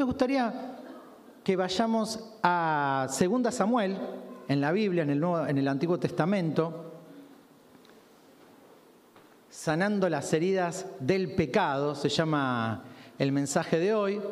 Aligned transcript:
me 0.00 0.04
gustaría 0.04 0.78
que 1.44 1.56
vayamos 1.56 2.18
a 2.42 3.06
2 3.06 3.54
Samuel, 3.54 3.98
en 4.48 4.58
la 4.58 4.72
Biblia, 4.72 5.02
en 5.02 5.10
el, 5.10 5.20
Nuevo, 5.20 5.46
en 5.46 5.58
el 5.58 5.68
Antiguo 5.68 5.98
Testamento, 5.98 6.94
sanando 9.50 10.08
las 10.08 10.32
heridas 10.32 10.86
del 11.00 11.34
pecado, 11.34 11.94
se 11.94 12.08
llama 12.08 12.82
el 13.18 13.30
mensaje 13.30 13.78
de 13.78 13.92
hoy, 13.92 14.22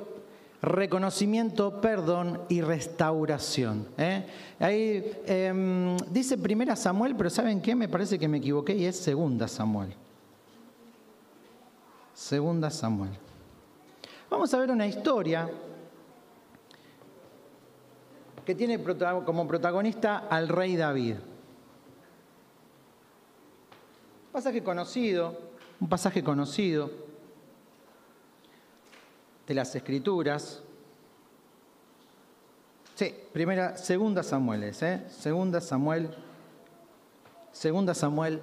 reconocimiento, 0.62 1.82
perdón 1.82 2.40
y 2.48 2.62
restauración. 2.62 3.88
¿eh? 3.98 4.24
Ahí 4.60 5.12
em, 5.26 5.98
dice 6.10 6.38
primera 6.38 6.76
Samuel, 6.76 7.14
pero 7.14 7.28
¿saben 7.28 7.60
qué? 7.60 7.74
Me 7.74 7.88
parece 7.88 8.18
que 8.18 8.26
me 8.26 8.38
equivoqué 8.38 8.74
y 8.74 8.86
es 8.86 8.96
segunda 8.96 9.46
Samuel. 9.46 9.94
Segunda 12.14 12.70
Samuel. 12.70 13.27
Vamos 14.30 14.52
a 14.52 14.58
ver 14.58 14.70
una 14.70 14.86
historia 14.86 15.48
que 18.44 18.54
tiene 18.54 18.82
como 19.24 19.48
protagonista 19.48 20.26
al 20.28 20.48
rey 20.48 20.76
David. 20.76 21.16
Pasaje 24.30 24.62
conocido, 24.62 25.38
un 25.80 25.88
pasaje 25.88 26.22
conocido 26.22 26.90
de 29.46 29.54
las 29.54 29.74
Escrituras. 29.74 30.62
Sí, 32.94 33.14
primera, 33.32 33.78
segunda 33.78 34.22
Samuel 34.22 34.64
¿eh? 34.64 35.06
Segunda 35.08 35.60
Samuel, 35.62 36.10
segunda 37.52 37.94
Samuel, 37.94 38.42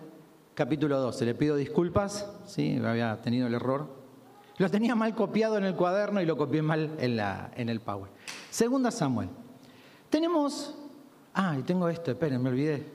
capítulo 0.56 1.00
12. 1.00 1.26
Le 1.26 1.36
pido 1.36 1.56
disculpas, 1.56 2.28
sí, 2.48 2.82
había 2.84 3.22
tenido 3.22 3.46
el 3.46 3.54
error. 3.54 4.05
Lo 4.58 4.72
tenía 4.72 4.96
mal 4.96 5.14
copiado 5.14 5.58
en 5.58 5.66
el 5.66 5.76
cuaderno 5.76 6.22
y 6.22 6.26
lo 6.26 6.38
copié 6.38 6.62
mal 6.62 6.96
en, 6.98 7.70
el 7.70 7.82
Power. 7.82 8.10
Segunda 8.50 8.90
Samuel. 8.90 9.30
Tenemos, 10.10 10.78
ah, 11.34 11.58
y 11.60 11.64
tengo 11.64 11.90
esto, 11.90 12.12
esperen, 12.12 12.42
me 12.42 12.50
olvidé. 12.50 12.86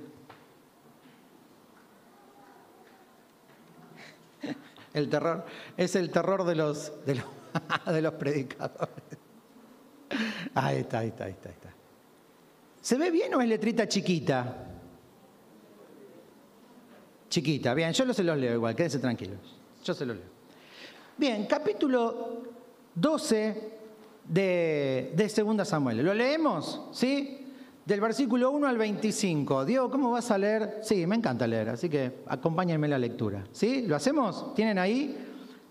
El 4.94 5.10
terror, 5.10 5.44
es 5.76 5.94
el 5.94 6.10
terror 6.10 6.44
de 6.44 6.54
los, 6.56 7.04
de 7.04 7.16
los, 7.16 7.24
de 7.86 8.02
los 8.02 8.14
predicadores. 8.14 9.18
Ahí 10.54 10.78
está, 10.78 11.00
ahí 11.00 11.08
está, 11.08 11.24
ahí 11.24 11.32
está, 11.32 11.48
ahí 11.48 11.54
está. 11.54 11.74
¿Se 12.80 12.96
ve 12.96 13.10
bien 13.10 13.32
o 13.34 13.40
es 13.40 13.48
letrita 13.48 13.86
chiquita? 13.86 14.66
Chiquita, 17.28 17.74
bien, 17.74 17.92
yo 17.92 18.12
se 18.12 18.24
los 18.24 18.36
leo 18.36 18.54
igual, 18.54 18.74
quédense 18.74 18.98
tranquilos. 18.98 19.38
Yo 19.84 19.94
se 19.94 20.06
los 20.06 20.16
leo. 20.16 20.39
Bien, 21.20 21.44
capítulo 21.44 22.44
12 22.94 23.72
de, 24.24 25.12
de 25.14 25.44
2 25.44 25.68
Samuel. 25.68 26.02
¿Lo 26.02 26.14
leemos? 26.14 26.88
¿Sí? 26.92 27.46
Del 27.84 28.00
versículo 28.00 28.50
1 28.50 28.66
al 28.66 28.78
25. 28.78 29.66
Diego, 29.66 29.90
¿cómo 29.90 30.12
vas 30.12 30.30
a 30.30 30.38
leer? 30.38 30.78
Sí, 30.80 31.06
me 31.06 31.16
encanta 31.16 31.46
leer, 31.46 31.68
así 31.68 31.90
que 31.90 32.22
acompáñenme 32.26 32.86
en 32.86 32.92
la 32.92 32.98
lectura. 32.98 33.44
¿Sí? 33.52 33.82
¿Lo 33.82 33.96
hacemos? 33.96 34.54
¿Tienen 34.54 34.78
ahí? 34.78 35.14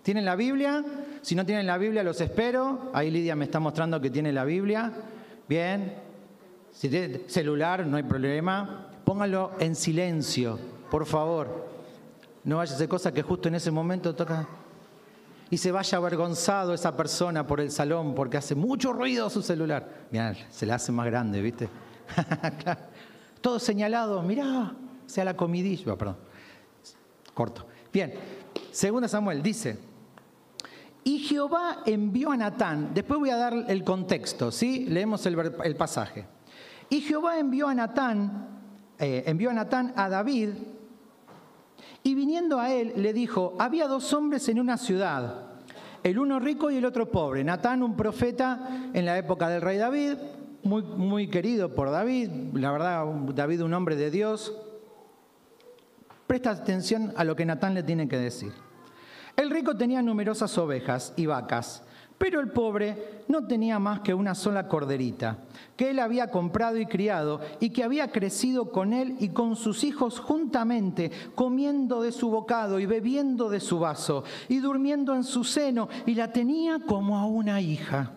¿Tienen 0.04 0.24
la 0.24 0.36
Biblia? 0.36 0.84
Si 1.20 1.34
no 1.34 1.44
tienen 1.44 1.66
la 1.66 1.78
Biblia, 1.78 2.04
los 2.04 2.20
espero. 2.20 2.92
Ahí 2.92 3.10
Lidia 3.10 3.34
me 3.34 3.46
está 3.46 3.58
mostrando 3.58 4.00
que 4.00 4.10
tiene 4.10 4.32
la 4.32 4.44
Biblia. 4.44 4.92
Bien. 5.48 5.94
Si 6.70 6.88
tiene 6.88 7.22
celular, 7.26 7.84
no 7.84 7.96
hay 7.96 8.04
problema. 8.04 8.88
Póngalo 9.04 9.50
en 9.58 9.74
silencio, 9.74 10.60
por 10.92 11.06
favor. 11.06 11.68
No 12.44 12.58
vaya 12.58 12.72
a 12.72 12.78
ser 12.78 12.88
cosa 12.88 13.12
que 13.12 13.22
justo 13.22 13.48
en 13.48 13.56
ese 13.56 13.72
momento 13.72 14.14
toca 14.14 14.46
y 15.50 15.56
se 15.56 15.72
vaya 15.72 15.98
avergonzado 15.98 16.72
esa 16.72 16.96
persona 16.96 17.46
por 17.46 17.60
el 17.60 17.72
salón 17.72 18.14
porque 18.14 18.36
hace 18.36 18.54
mucho 18.54 18.92
ruido 18.92 19.28
su 19.28 19.42
celular. 19.42 20.06
Mirá, 20.10 20.34
se 20.48 20.64
le 20.64 20.72
hace 20.72 20.92
más 20.92 21.06
grande, 21.06 21.42
¿viste? 21.42 21.68
Todo 23.40 23.58
señalado, 23.58 24.22
mirá, 24.22 24.72
sea 25.06 25.24
la 25.24 25.36
comidilla, 25.36 25.96
perdón. 25.96 26.18
Corto. 27.34 27.66
Bien, 27.92 28.14
segunda 28.70 29.08
Samuel 29.08 29.42
dice, 29.42 29.78
y 31.02 31.18
Jehová 31.20 31.82
envió 31.86 32.30
a 32.30 32.36
Natán, 32.36 32.90
después 32.94 33.18
voy 33.18 33.30
a 33.30 33.36
dar 33.36 33.54
el 33.68 33.82
contexto, 33.82 34.52
¿sí? 34.52 34.86
Leemos 34.86 35.24
el, 35.26 35.76
pasaje. 35.76 36.26
Y 36.88 37.00
Jehová 37.00 37.38
envió 37.38 37.66
a 37.68 37.74
Natán, 37.74 38.60
eh, 38.98 39.24
envió 39.26 39.50
a 39.50 39.54
Natán 39.54 39.92
a 39.96 40.08
David, 40.08 40.50
y 42.02 42.14
viniendo 42.14 42.58
a 42.58 42.72
él 42.72 42.92
le 42.96 43.12
dijo, 43.12 43.56
había 43.58 43.86
dos 43.86 44.12
hombres 44.12 44.48
en 44.48 44.58
una 44.58 44.76
ciudad, 44.76 45.50
el 46.02 46.18
uno 46.18 46.40
rico 46.40 46.70
y 46.70 46.76
el 46.76 46.84
otro 46.84 47.10
pobre. 47.10 47.44
Natán, 47.44 47.82
un 47.82 47.96
profeta 47.96 48.90
en 48.92 49.04
la 49.04 49.18
época 49.18 49.48
del 49.48 49.60
rey 49.60 49.76
David, 49.76 50.14
muy, 50.62 50.82
muy 50.82 51.28
querido 51.28 51.74
por 51.74 51.90
David, 51.90 52.30
la 52.54 52.72
verdad, 52.72 53.04
David 53.34 53.62
un 53.62 53.74
hombre 53.74 53.96
de 53.96 54.10
Dios. 54.10 54.54
Presta 56.26 56.50
atención 56.50 57.12
a 57.16 57.24
lo 57.24 57.36
que 57.36 57.44
Natán 57.44 57.74
le 57.74 57.82
tiene 57.82 58.08
que 58.08 58.18
decir. 58.18 58.52
El 59.36 59.50
rico 59.50 59.76
tenía 59.76 60.02
numerosas 60.02 60.56
ovejas 60.58 61.12
y 61.16 61.26
vacas, 61.26 61.82
pero 62.20 62.38
el 62.38 62.50
pobre 62.50 63.22
no 63.28 63.46
tenía 63.46 63.78
más 63.78 64.00
que 64.00 64.12
una 64.12 64.34
sola 64.34 64.68
corderita, 64.68 65.38
que 65.74 65.88
él 65.88 65.98
había 65.98 66.30
comprado 66.30 66.76
y 66.76 66.84
criado, 66.84 67.40
y 67.60 67.70
que 67.70 67.82
había 67.82 68.12
crecido 68.12 68.70
con 68.70 68.92
él 68.92 69.16
y 69.20 69.30
con 69.30 69.56
sus 69.56 69.84
hijos 69.84 70.20
juntamente, 70.20 71.10
comiendo 71.34 72.02
de 72.02 72.12
su 72.12 72.28
bocado 72.28 72.78
y 72.78 72.84
bebiendo 72.84 73.48
de 73.48 73.58
su 73.58 73.78
vaso, 73.78 74.22
y 74.50 74.58
durmiendo 74.58 75.14
en 75.14 75.24
su 75.24 75.44
seno, 75.44 75.88
y 76.04 76.14
la 76.14 76.30
tenía 76.30 76.80
como 76.80 77.16
a 77.16 77.24
una 77.24 77.62
hija. 77.62 78.12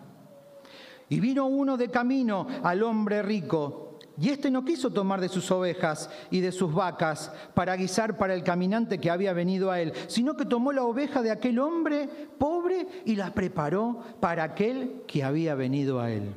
Y 1.08 1.18
vino 1.18 1.46
uno 1.46 1.78
de 1.78 1.90
camino 1.90 2.46
al 2.62 2.82
hombre 2.82 3.22
rico, 3.22 3.83
y 4.20 4.28
éste 4.28 4.50
no 4.50 4.64
quiso 4.64 4.90
tomar 4.90 5.20
de 5.20 5.28
sus 5.28 5.50
ovejas 5.50 6.08
y 6.30 6.40
de 6.40 6.52
sus 6.52 6.72
vacas 6.72 7.32
para 7.52 7.74
guisar 7.74 8.16
para 8.16 8.34
el 8.34 8.44
caminante 8.44 8.98
que 8.98 9.10
había 9.10 9.32
venido 9.32 9.70
a 9.70 9.80
él, 9.80 9.92
sino 10.06 10.36
que 10.36 10.44
tomó 10.44 10.72
la 10.72 10.84
oveja 10.84 11.20
de 11.22 11.32
aquel 11.32 11.58
hombre 11.58 12.08
pobre 12.38 12.86
y 13.04 13.16
la 13.16 13.34
preparó 13.34 13.98
para 14.20 14.44
aquel 14.44 15.02
que 15.06 15.24
había 15.24 15.54
venido 15.54 16.00
a 16.00 16.12
él. 16.12 16.32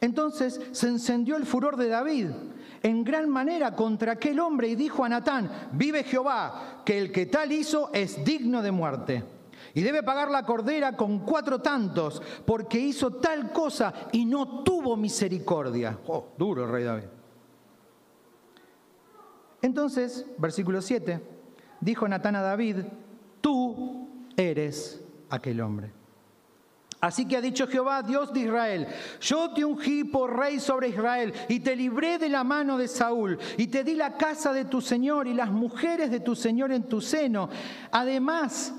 Entonces 0.00 0.60
se 0.72 0.88
encendió 0.88 1.36
el 1.36 1.46
furor 1.46 1.76
de 1.76 1.88
David 1.88 2.28
en 2.82 3.02
gran 3.02 3.28
manera 3.28 3.74
contra 3.74 4.12
aquel 4.12 4.38
hombre 4.38 4.68
y 4.68 4.76
dijo 4.76 5.04
a 5.04 5.08
Natán, 5.08 5.50
vive 5.72 6.04
Jehová, 6.04 6.82
que 6.84 6.98
el 6.98 7.10
que 7.10 7.26
tal 7.26 7.50
hizo 7.50 7.90
es 7.92 8.24
digno 8.24 8.62
de 8.62 8.70
muerte 8.70 9.35
y 9.76 9.82
debe 9.82 10.02
pagar 10.02 10.30
la 10.30 10.46
cordera 10.46 10.96
con 10.96 11.18
cuatro 11.18 11.60
tantos, 11.60 12.22
porque 12.46 12.78
hizo 12.78 13.16
tal 13.16 13.52
cosa 13.52 13.92
y 14.10 14.24
no 14.24 14.64
tuvo 14.64 14.96
misericordia. 14.96 15.98
Oh, 16.06 16.28
duro 16.38 16.64
el 16.64 16.70
rey 16.70 16.84
David. 16.84 17.08
Entonces, 19.60 20.24
versículo 20.38 20.80
7, 20.80 21.20
dijo 21.82 22.08
Natán 22.08 22.36
a 22.36 22.40
David, 22.40 22.76
tú 23.42 24.08
eres 24.34 25.04
aquel 25.28 25.60
hombre. 25.60 25.92
Así 26.98 27.28
que 27.28 27.36
ha 27.36 27.42
dicho 27.42 27.66
Jehová, 27.66 28.02
Dios 28.02 28.32
de 28.32 28.40
Israel, 28.40 28.86
yo 29.20 29.52
te 29.52 29.62
ungí 29.62 30.04
por 30.04 30.38
rey 30.38 30.58
sobre 30.58 30.88
Israel 30.88 31.34
y 31.50 31.60
te 31.60 31.76
libré 31.76 32.16
de 32.16 32.30
la 32.30 32.44
mano 32.44 32.78
de 32.78 32.88
Saúl 32.88 33.38
y 33.58 33.66
te 33.66 33.84
di 33.84 33.92
la 33.92 34.16
casa 34.16 34.54
de 34.54 34.64
tu 34.64 34.80
Señor 34.80 35.28
y 35.28 35.34
las 35.34 35.50
mujeres 35.50 36.10
de 36.10 36.20
tu 36.20 36.34
Señor 36.34 36.72
en 36.72 36.84
tu 36.84 37.02
seno. 37.02 37.50
Además, 37.92 38.72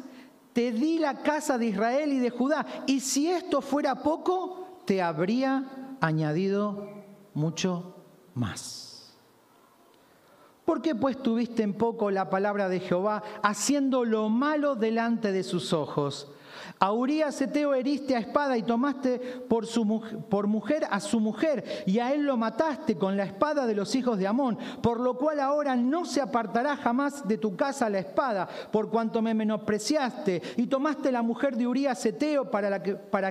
te 0.57 0.72
di 0.72 0.97
la 0.97 1.22
casa 1.22 1.59
de 1.59 1.68
Israel 1.68 2.12
y 2.12 2.18
de 2.18 2.31
Judá, 2.31 2.66
y 2.88 3.01
si 3.01 3.29
esto 3.29 3.62
fuera 3.62 4.01
poco, 4.01 4.81
te 4.85 5.03
habría 5.03 5.95
añadido 6.01 6.90
mucho 7.35 7.94
más. 8.34 9.16
¿Por 10.66 10.81
qué 10.81 10.95
pues 10.95 11.22
tuviste 11.22 11.62
en 11.62 11.75
poco 11.75 12.09
la 12.09 12.31
palabra 12.31 12.69
de 12.69 12.79
Jehová, 12.79 13.22
haciendo 13.44 14.03
lo 14.03 14.29
malo 14.29 14.73
delante 14.73 15.31
de 15.31 15.44
sus 15.44 15.73
ojos? 15.73 16.31
A 16.79 16.91
Urias 16.91 17.41
Eteo 17.41 17.73
heriste 17.73 18.15
a 18.15 18.19
espada 18.19 18.55
y 18.55 18.61
tomaste 18.61 19.19
por, 19.49 20.47
mujer 20.47 20.85
a 20.89 21.00
su 21.00 21.19
mujer, 21.19 21.83
y 21.88 21.97
a 21.97 22.13
él 22.13 22.24
lo 22.24 22.38
mataste 22.38 22.95
con 22.95 23.18
la 23.18 23.24
espada 23.24 23.65
de 23.65 23.74
los 23.74 23.95
hijos 23.95 24.19
de 24.19 24.27
Amón, 24.27 24.57
por 24.81 25.00
lo 25.00 25.18
cual 25.18 25.39
ahora 25.39 25.75
no 25.75 26.06
se 26.06 26.21
apartará 26.21 26.75
jamás 26.77 27.27
de 27.27 27.39
tu 27.39 27.56
casa 27.56 27.89
la 27.89 28.00
espada, 28.00 28.47
por 28.71 28.91
cuanto 28.91 29.24
me 29.24 29.33
menospreciaste, 29.33 30.41
y 30.57 30.68
tomaste 30.68 31.12
la 31.12 31.24
mujer 31.24 31.57
de 31.57 31.65
Urias 31.65 32.06
Eteo 32.06 32.51
para, 32.51 32.79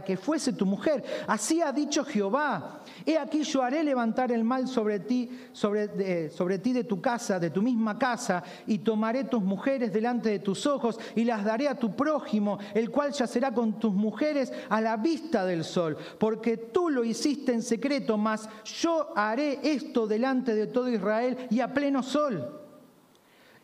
que, 0.02 0.16
fuese 0.16 0.52
tu 0.52 0.66
mujer. 0.66 1.04
Así 1.28 1.62
ha 1.62 1.70
dicho 1.70 2.04
Jehová. 2.04 2.81
He 3.04 3.16
aquí 3.16 3.43
yo 3.43 3.62
haré 3.62 3.84
levantar 3.84 4.32
el 4.32 4.43
mal 4.43 4.66
sobre 4.66 4.98
ti, 5.00 5.31
sobre, 5.52 6.31
sobre 6.31 6.58
ti 6.58 6.72
de 6.72 6.84
tu 6.84 7.00
casa, 7.00 7.38
de 7.38 7.50
tu 7.50 7.62
misma 7.62 7.96
casa, 7.96 8.43
y 8.66 8.78
tomaré 8.78 9.25
tus 9.25 9.43
mujeres 9.43 9.93
delante 9.93 10.31
de 10.31 10.40
tus 10.40 10.66
ojos, 10.66 10.98
y 11.14 11.22
las 11.22 11.44
daré 11.44 11.69
a 11.69 11.78
tu 11.78 11.94
prójimo, 11.94 12.58
el 12.75 12.90
cual 12.90 13.12
ya 13.12 13.26
será 13.36 13.52
con 13.52 13.78
tus 13.78 13.92
mujeres 13.92 14.50
a 14.70 14.80
la 14.80 14.96
vista 14.96 15.44
del 15.44 15.62
sol, 15.62 15.94
porque 16.18 16.56
tú 16.56 16.88
lo 16.88 17.04
hiciste 17.04 17.52
en 17.52 17.60
secreto, 17.60 18.16
mas 18.16 18.48
yo 18.64 19.12
haré 19.14 19.60
esto 19.62 20.06
delante 20.06 20.54
de 20.54 20.66
todo 20.68 20.88
Israel 20.88 21.46
y 21.50 21.60
a 21.60 21.74
pleno 21.74 22.02
sol. 22.02 22.62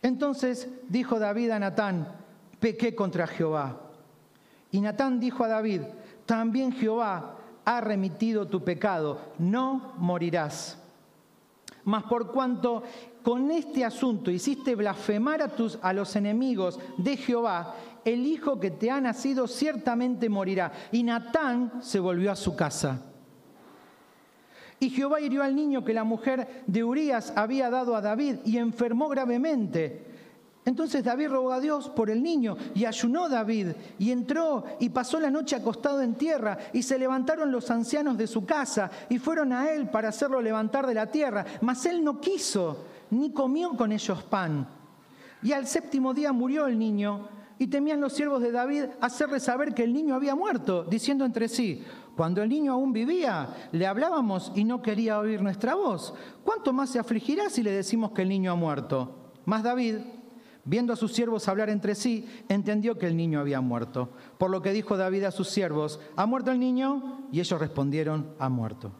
Entonces 0.03 0.69
dijo 0.89 1.17
David 1.17 1.49
a 1.49 1.57
Natán, 1.57 2.07
pequé 2.59 2.93
contra 2.93 3.25
Jehová. 3.25 3.81
Y 4.69 4.79
Natán 4.79 5.19
dijo 5.19 5.43
a 5.43 5.47
David, 5.47 5.81
también 6.27 6.71
Jehová 6.71 7.37
ha 7.65 7.81
remitido 7.81 8.47
tu 8.47 8.63
pecado, 8.63 9.21
no 9.39 9.93
morirás. 9.97 10.77
Mas 11.83 12.03
por 12.03 12.31
cuanto 12.31 12.83
con 13.23 13.49
este 13.49 13.83
asunto 13.83 14.29
hiciste 14.29 14.75
blasfemar 14.75 15.41
a, 15.41 15.47
tus, 15.47 15.79
a 15.81 15.93
los 15.93 16.15
enemigos 16.15 16.79
de 16.97 17.17
Jehová, 17.17 17.73
el 18.05 18.25
hijo 18.25 18.59
que 18.59 18.71
te 18.71 18.91
ha 18.91 18.99
nacido 18.99 19.47
ciertamente 19.47 20.29
morirá. 20.29 20.71
Y 20.91 21.03
Natán 21.03 21.81
se 21.81 21.99
volvió 21.99 22.31
a 22.31 22.35
su 22.35 22.55
casa. 22.55 23.01
Y 24.79 24.89
Jehová 24.89 25.21
hirió 25.21 25.43
al 25.43 25.55
niño 25.55 25.85
que 25.85 25.93
la 25.93 26.03
mujer 26.03 26.63
de 26.67 26.83
Urías 26.83 27.31
había 27.35 27.69
dado 27.69 27.95
a 27.95 28.01
David 28.01 28.37
y 28.43 28.57
enfermó 28.57 29.07
gravemente. 29.07 30.13
Entonces 30.65 31.03
David 31.03 31.29
rogó 31.29 31.51
a 31.51 31.59
Dios 31.59 31.89
por 31.89 32.09
el 32.09 32.23
niño 32.23 32.55
y 32.73 32.85
ayunó 32.85 33.27
David 33.27 33.67
y 33.99 34.11
entró 34.11 34.63
y 34.79 34.89
pasó 34.89 35.19
la 35.19 35.29
noche 35.29 35.57
acostado 35.57 36.01
en 36.01 36.15
tierra 36.15 36.57
y 36.71 36.83
se 36.83 36.97
levantaron 36.97 37.51
los 37.51 37.69
ancianos 37.69 38.17
de 38.17 38.27
su 38.27 38.45
casa 38.45 38.89
y 39.09 39.19
fueron 39.19 39.51
a 39.51 39.71
él 39.71 39.89
para 39.89 40.09
hacerlo 40.09 40.41
levantar 40.41 40.87
de 40.87 40.93
la 40.93 41.07
tierra, 41.07 41.45
mas 41.61 41.85
él 41.85 42.03
no 42.03 42.19
quiso 42.21 42.85
ni 43.11 43.31
comió 43.31 43.75
con 43.75 43.91
ellos 43.91 44.23
pan. 44.23 44.67
Y 45.41 45.51
al 45.51 45.67
séptimo 45.67 46.13
día 46.13 46.31
murió 46.31 46.67
el 46.67 46.79
niño 46.79 47.27
y 47.59 47.67
temían 47.67 48.01
los 48.01 48.13
siervos 48.13 48.41
de 48.41 48.51
David 48.51 48.85
hacerle 49.01 49.39
saber 49.39 49.73
que 49.73 49.83
el 49.83 49.93
niño 49.93 50.15
había 50.15 50.35
muerto, 50.35 50.83
diciendo 50.83 51.25
entre 51.25 51.47
sí, 51.47 51.83
cuando 52.15 52.41
el 52.41 52.49
niño 52.49 52.73
aún 52.73 52.93
vivía, 52.93 53.69
le 53.71 53.87
hablábamos 53.87 54.51
y 54.55 54.63
no 54.63 54.81
quería 54.81 55.19
oír 55.19 55.41
nuestra 55.41 55.75
voz. 55.75 56.13
¿Cuánto 56.43 56.73
más 56.73 56.89
se 56.89 56.99
afligirá 56.99 57.49
si 57.49 57.63
le 57.63 57.71
decimos 57.71 58.11
que 58.11 58.21
el 58.21 58.29
niño 58.29 58.51
ha 58.51 58.55
muerto? 58.55 59.31
Mas 59.45 59.63
David 59.63 59.97
Viendo 60.65 60.93
a 60.93 60.95
sus 60.95 61.11
siervos 61.11 61.49
hablar 61.49 61.69
entre 61.69 61.93
sí, 61.93 62.25
entendió 62.47 62.97
que 62.97 63.05
el 63.05 63.17
niño 63.17 63.41
había 63.41 63.59
muerto. 63.59 64.11
Por 64.37 64.49
lo 64.49 64.61
que 64.61 64.71
dijo 64.71 64.95
David 64.95 65.25
a 65.25 65.31
sus 65.31 65.49
siervos, 65.49 65.99
¿ha 66.15 66.25
muerto 66.25 66.51
el 66.51 66.59
niño? 66.59 67.27
Y 67.33 67.41
ellos 67.41 67.59
respondieron, 67.59 68.33
ha 68.39 68.47
muerto. 68.47 68.93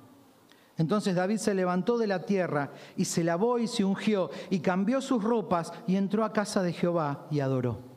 Entonces 0.77 1.15
David 1.15 1.37
se 1.37 1.53
levantó 1.53 1.97
de 1.97 2.07
la 2.07 2.25
tierra 2.25 2.71
y 2.97 3.05
se 3.05 3.23
lavó 3.23 3.59
y 3.59 3.67
se 3.67 3.85
ungió 3.85 4.29
y 4.49 4.59
cambió 4.59 4.99
sus 4.99 5.23
ropas 5.23 5.71
y 5.87 5.95
entró 5.95 6.25
a 6.25 6.33
casa 6.33 6.63
de 6.63 6.73
Jehová 6.73 7.27
y 7.31 7.39
adoró. 7.39 7.92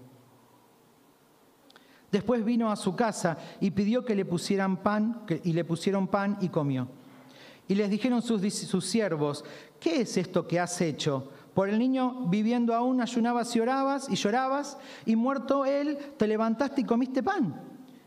Después 2.17 2.47
vino 2.47 2.71
a 2.71 2.77
su 2.77 2.97
casa 2.97 3.37
y 3.61 3.73
pidió 3.73 4.03
que 4.03 4.15
le 4.15 4.25
pusieran 4.25 4.79
pan 4.79 5.27
y 5.45 5.53
le 5.53 5.67
pusieron 5.67 6.09
pan 6.09 6.39
y 6.41 6.49
comió. 6.49 6.89
Y 7.69 7.75
les 7.75 7.91
dijeron 7.91 8.23
sus, 8.23 8.41
siervos, 8.87 9.45
¿qué 9.79 10.01
es 10.01 10.17
esto 10.17 10.49
que 10.49 10.59
has 10.59 10.81
hecho? 10.81 11.31
Por 11.53 11.69
el 11.69 11.79
niño 11.79 12.27
viviendo 12.31 12.75
aún 12.75 13.03
ayunabas 13.03 13.55
y 13.55 13.61
orabas 13.61 14.09
y 14.09 14.17
llorabas, 14.17 14.79
y 15.05 15.15
muerto 15.15 15.67
él, 15.67 15.99
te 16.17 16.27
levantaste 16.27 16.81
y 16.81 16.85
comiste 16.85 17.23
pan. 17.23 17.55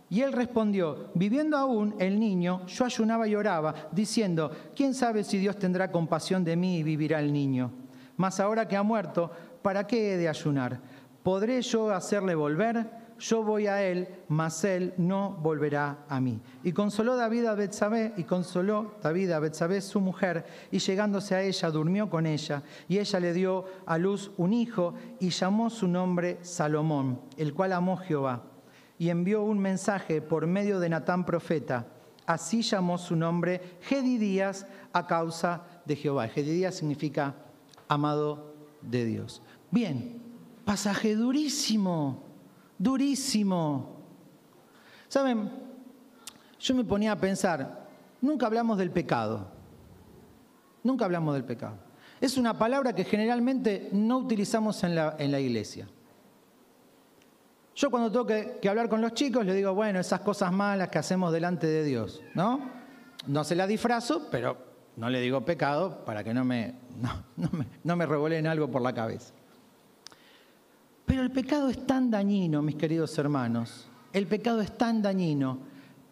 Y 0.10 0.22
él 0.22 0.34
respondió, 0.34 1.12
viviendo 1.14 1.56
aún 1.56 1.94
el 2.00 2.20
niño, 2.20 2.66
yo 2.66 2.86
ayunaba 2.86 3.28
y 3.28 3.36
oraba, 3.36 3.76
diciendo, 3.92 4.50
¿quién 4.76 4.96
sabe 4.96 5.24
si 5.24 5.38
Dios 5.38 5.60
tendrá 5.60 5.92
compasión 5.92 6.44
de 6.44 6.56
mí 6.56 6.80
y 6.80 6.84
vivirá 6.84 7.20
el 7.20 7.32
niño? 7.32 7.70
Mas 8.18 8.40
ahora 8.40 8.68
que 8.68 8.76
ha 8.76 8.82
muerto, 8.82 9.30
¿para 9.62 9.86
qué 9.86 10.14
he 10.14 10.18
de 10.18 10.30
ayunar? 10.30 10.80
¿Podré 11.22 11.62
yo 11.62 11.92
hacerle 11.92 12.34
volver? 12.34 12.99
Yo 13.20 13.44
voy 13.44 13.68
a 13.68 13.84
él, 13.84 14.08
mas 14.30 14.64
él 14.64 14.94
no 14.98 15.32
volverá 15.42 16.06
a 16.08 16.20
mí. 16.20 16.42
Y 16.64 16.72
consoló 16.72 17.16
David 17.16 17.46
a 17.46 17.56
Betsabé, 17.56 18.14
y 18.18 18.24
consoló 18.24 18.96
David 19.02 19.32
a 19.32 19.40
Betsabé 19.40 19.82
su 19.82 20.00
mujer, 20.00 20.46
y 20.72 20.80
llegándose 20.80 21.36
a 21.36 21.42
ella 21.42 21.70
durmió 21.70 22.10
con 22.10 22.26
ella, 22.26 22.64
y 22.88 22.98
ella 22.98 23.20
le 23.20 23.34
dio 23.34 23.66
a 23.86 23.98
luz 23.98 24.32
un 24.38 24.54
hijo 24.54 24.94
y 25.20 25.30
llamó 25.30 25.70
su 25.70 25.88
nombre 25.88 26.40
Salomón, 26.42 27.22
el 27.38 27.54
cual 27.54 27.74
amó 27.74 27.98
Jehová, 27.98 28.44
y 28.98 29.10
envió 29.10 29.44
un 29.44 29.60
mensaje 29.60 30.22
por 30.22 30.48
medio 30.48 30.80
de 30.80 30.90
Natán 30.90 31.26
profeta. 31.26 31.88
Así 32.26 32.62
llamó 32.62 32.98
su 32.98 33.16
nombre 33.16 33.78
Gedidías 33.82 34.68
a 34.94 35.08
causa 35.08 35.64
de 35.86 35.96
Jehová. 35.96 36.28
Gedidías 36.28 36.76
significa 36.76 37.36
amado 37.88 38.54
de 38.82 39.06
Dios. 39.06 39.42
Bien, 39.72 40.22
pasaje 40.64 41.16
durísimo 41.16 42.29
durísimo. 42.80 43.98
Saben, 45.08 45.52
yo 46.60 46.76
me 46.76 46.84
ponía 46.84 47.12
a 47.12 47.20
pensar, 47.20 47.88
nunca 48.22 48.48
hablamos 48.48 48.78
del 48.78 48.90
pecado, 48.90 49.48
nunca 50.84 51.06
hablamos 51.06 51.36
del 51.36 51.44
pecado. 51.44 51.78
Es 52.20 52.38
una 52.38 52.58
palabra 52.58 52.94
que 52.94 53.04
generalmente 53.04 53.90
no 53.92 54.18
utilizamos 54.18 54.84
en 54.84 54.96
la, 54.96 55.16
en 55.20 55.32
la 55.32 55.40
iglesia. 55.40 55.88
Yo 57.76 57.90
cuando 57.90 58.12
tengo 58.12 58.26
que, 58.26 58.68
hablar 58.68 58.90
con 58.90 59.00
los 59.00 59.14
chicos 59.14 59.46
les 59.46 59.56
digo, 59.56 59.74
bueno, 59.74 60.00
esas 60.00 60.20
cosas 60.20 60.52
malas 60.52 60.90
que 60.90 60.98
hacemos 60.98 61.32
delante 61.32 61.66
de 61.66 61.84
Dios, 61.84 62.22
¿no? 62.34 62.60
No 63.26 63.44
se 63.44 63.56
la 63.56 63.68
disfrazo, 63.68 64.28
pero 64.30 64.58
no 64.98 65.10
le 65.10 65.22
digo 65.22 65.46
pecado 65.46 66.04
para 66.04 66.24
que 66.24 66.34
no 66.34 66.44
me, 66.44 66.76
no, 67.02 67.24
no 67.38 67.50
me, 67.58 67.66
no 67.84 67.96
me 67.96 68.06
revoleen 68.06 68.48
algo 68.48 68.70
por 68.70 68.82
la 68.82 68.94
cabeza. 68.94 69.34
Pero 71.10 71.24
el 71.24 71.32
pecado 71.32 71.70
es 71.70 71.88
tan 71.88 72.12
dañino, 72.12 72.62
mis 72.62 72.76
queridos 72.76 73.18
hermanos, 73.18 73.88
el 74.14 74.28
pecado 74.28 74.62
es 74.62 74.78
tan 74.78 75.02
dañino 75.02 75.58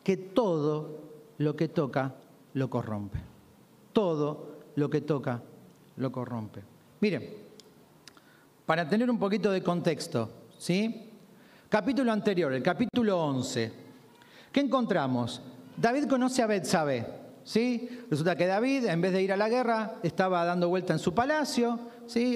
que 0.03 0.17
todo 0.17 1.01
lo 1.37 1.55
que 1.55 1.67
toca 1.67 2.15
lo 2.55 2.67
corrompe. 2.67 3.19
Todo 3.93 4.55
lo 4.73 4.89
que 4.89 5.01
toca 5.01 5.39
lo 5.97 6.11
corrompe. 6.11 6.63
Miren, 6.99 7.29
para 8.65 8.89
tener 8.89 9.11
un 9.11 9.19
poquito 9.19 9.51
de 9.51 9.61
contexto, 9.61 10.31
¿sí? 10.57 11.11
Capítulo 11.69 12.11
anterior, 12.11 12.51
el 12.51 12.63
capítulo 12.63 13.23
11. 13.23 13.71
¿Qué 14.51 14.61
encontramos? 14.61 15.43
David 15.79 16.07
conoce 16.07 16.41
a 16.41 16.47
Betsabé, 16.47 17.05
¿sí? 17.43 17.87
Resulta 18.09 18.35
que 18.35 18.47
David, 18.47 18.85
en 18.85 19.01
vez 19.01 19.13
de 19.13 19.21
ir 19.21 19.31
a 19.31 19.37
la 19.37 19.47
guerra, 19.47 19.97
estaba 20.01 20.43
dando 20.43 20.69
vuelta 20.69 20.93
en 20.93 20.99
su 20.99 21.13
palacio, 21.13 21.79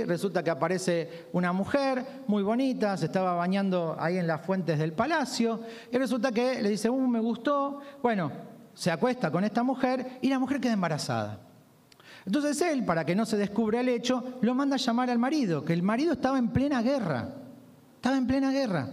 Resulta 0.05 0.43
que 0.43 0.49
aparece 0.49 1.27
una 1.33 1.53
mujer 1.53 2.05
muy 2.27 2.43
bonita, 2.43 2.97
se 2.97 3.05
estaba 3.05 3.33
bañando 3.33 3.95
ahí 3.99 4.17
en 4.17 4.27
las 4.27 4.45
fuentes 4.45 4.77
del 4.77 4.93
palacio, 4.93 5.61
y 5.91 5.97
resulta 5.97 6.31
que 6.31 6.61
le 6.61 6.69
dice, 6.69 6.89
uh, 6.89 7.07
me 7.07 7.19
gustó, 7.19 7.79
bueno, 8.01 8.31
se 8.73 8.91
acuesta 8.91 9.31
con 9.31 9.43
esta 9.43 9.63
mujer 9.63 10.19
y 10.21 10.29
la 10.29 10.39
mujer 10.39 10.59
queda 10.59 10.73
embarazada. 10.73 11.39
Entonces 12.25 12.61
él, 12.61 12.85
para 12.85 13.05
que 13.05 13.15
no 13.15 13.25
se 13.25 13.37
descubra 13.37 13.79
el 13.79 13.89
hecho, 13.89 14.37
lo 14.41 14.53
manda 14.53 14.75
a 14.75 14.79
llamar 14.79 15.09
al 15.09 15.19
marido, 15.19 15.63
que 15.63 15.73
el 15.73 15.83
marido 15.83 16.13
estaba 16.13 16.37
en 16.37 16.49
plena 16.49 16.81
guerra, 16.81 17.29
estaba 17.95 18.17
en 18.17 18.27
plena 18.27 18.51
guerra. 18.51 18.89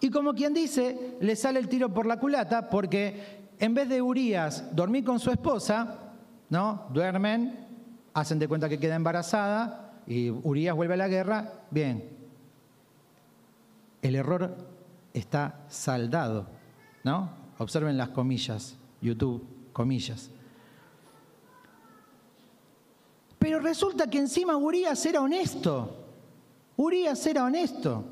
Y 0.00 0.10
como 0.10 0.34
quien 0.34 0.54
dice, 0.54 1.16
le 1.20 1.36
sale 1.36 1.58
el 1.58 1.68
tiro 1.68 1.92
por 1.92 2.06
la 2.06 2.18
culata 2.18 2.68
porque 2.68 3.52
en 3.58 3.74
vez 3.74 3.88
de 3.88 4.00
Urias 4.00 4.74
dormir 4.74 5.04
con 5.04 5.18
su 5.18 5.30
esposa, 5.30 6.12
¿no? 6.48 6.86
Duermen 6.92 7.69
hacen 8.20 8.38
de 8.38 8.48
cuenta 8.48 8.68
que 8.68 8.78
queda 8.78 8.96
embarazada 8.96 10.02
y 10.06 10.30
Urias 10.30 10.74
vuelve 10.74 10.94
a 10.94 10.98
la 10.98 11.08
guerra, 11.08 11.52
bien, 11.70 12.08
el 14.02 14.14
error 14.14 14.56
está 15.12 15.64
saldado, 15.68 16.46
¿no? 17.04 17.30
Observen 17.58 17.96
las 17.96 18.10
comillas, 18.10 18.76
YouTube, 19.00 19.44
comillas. 19.72 20.30
Pero 23.38 23.58
resulta 23.58 24.08
que 24.08 24.18
encima 24.18 24.56
Urias 24.56 25.04
era 25.06 25.20
honesto. 25.20 25.96
Urias 26.76 27.26
era 27.26 27.44
honesto. 27.44 28.04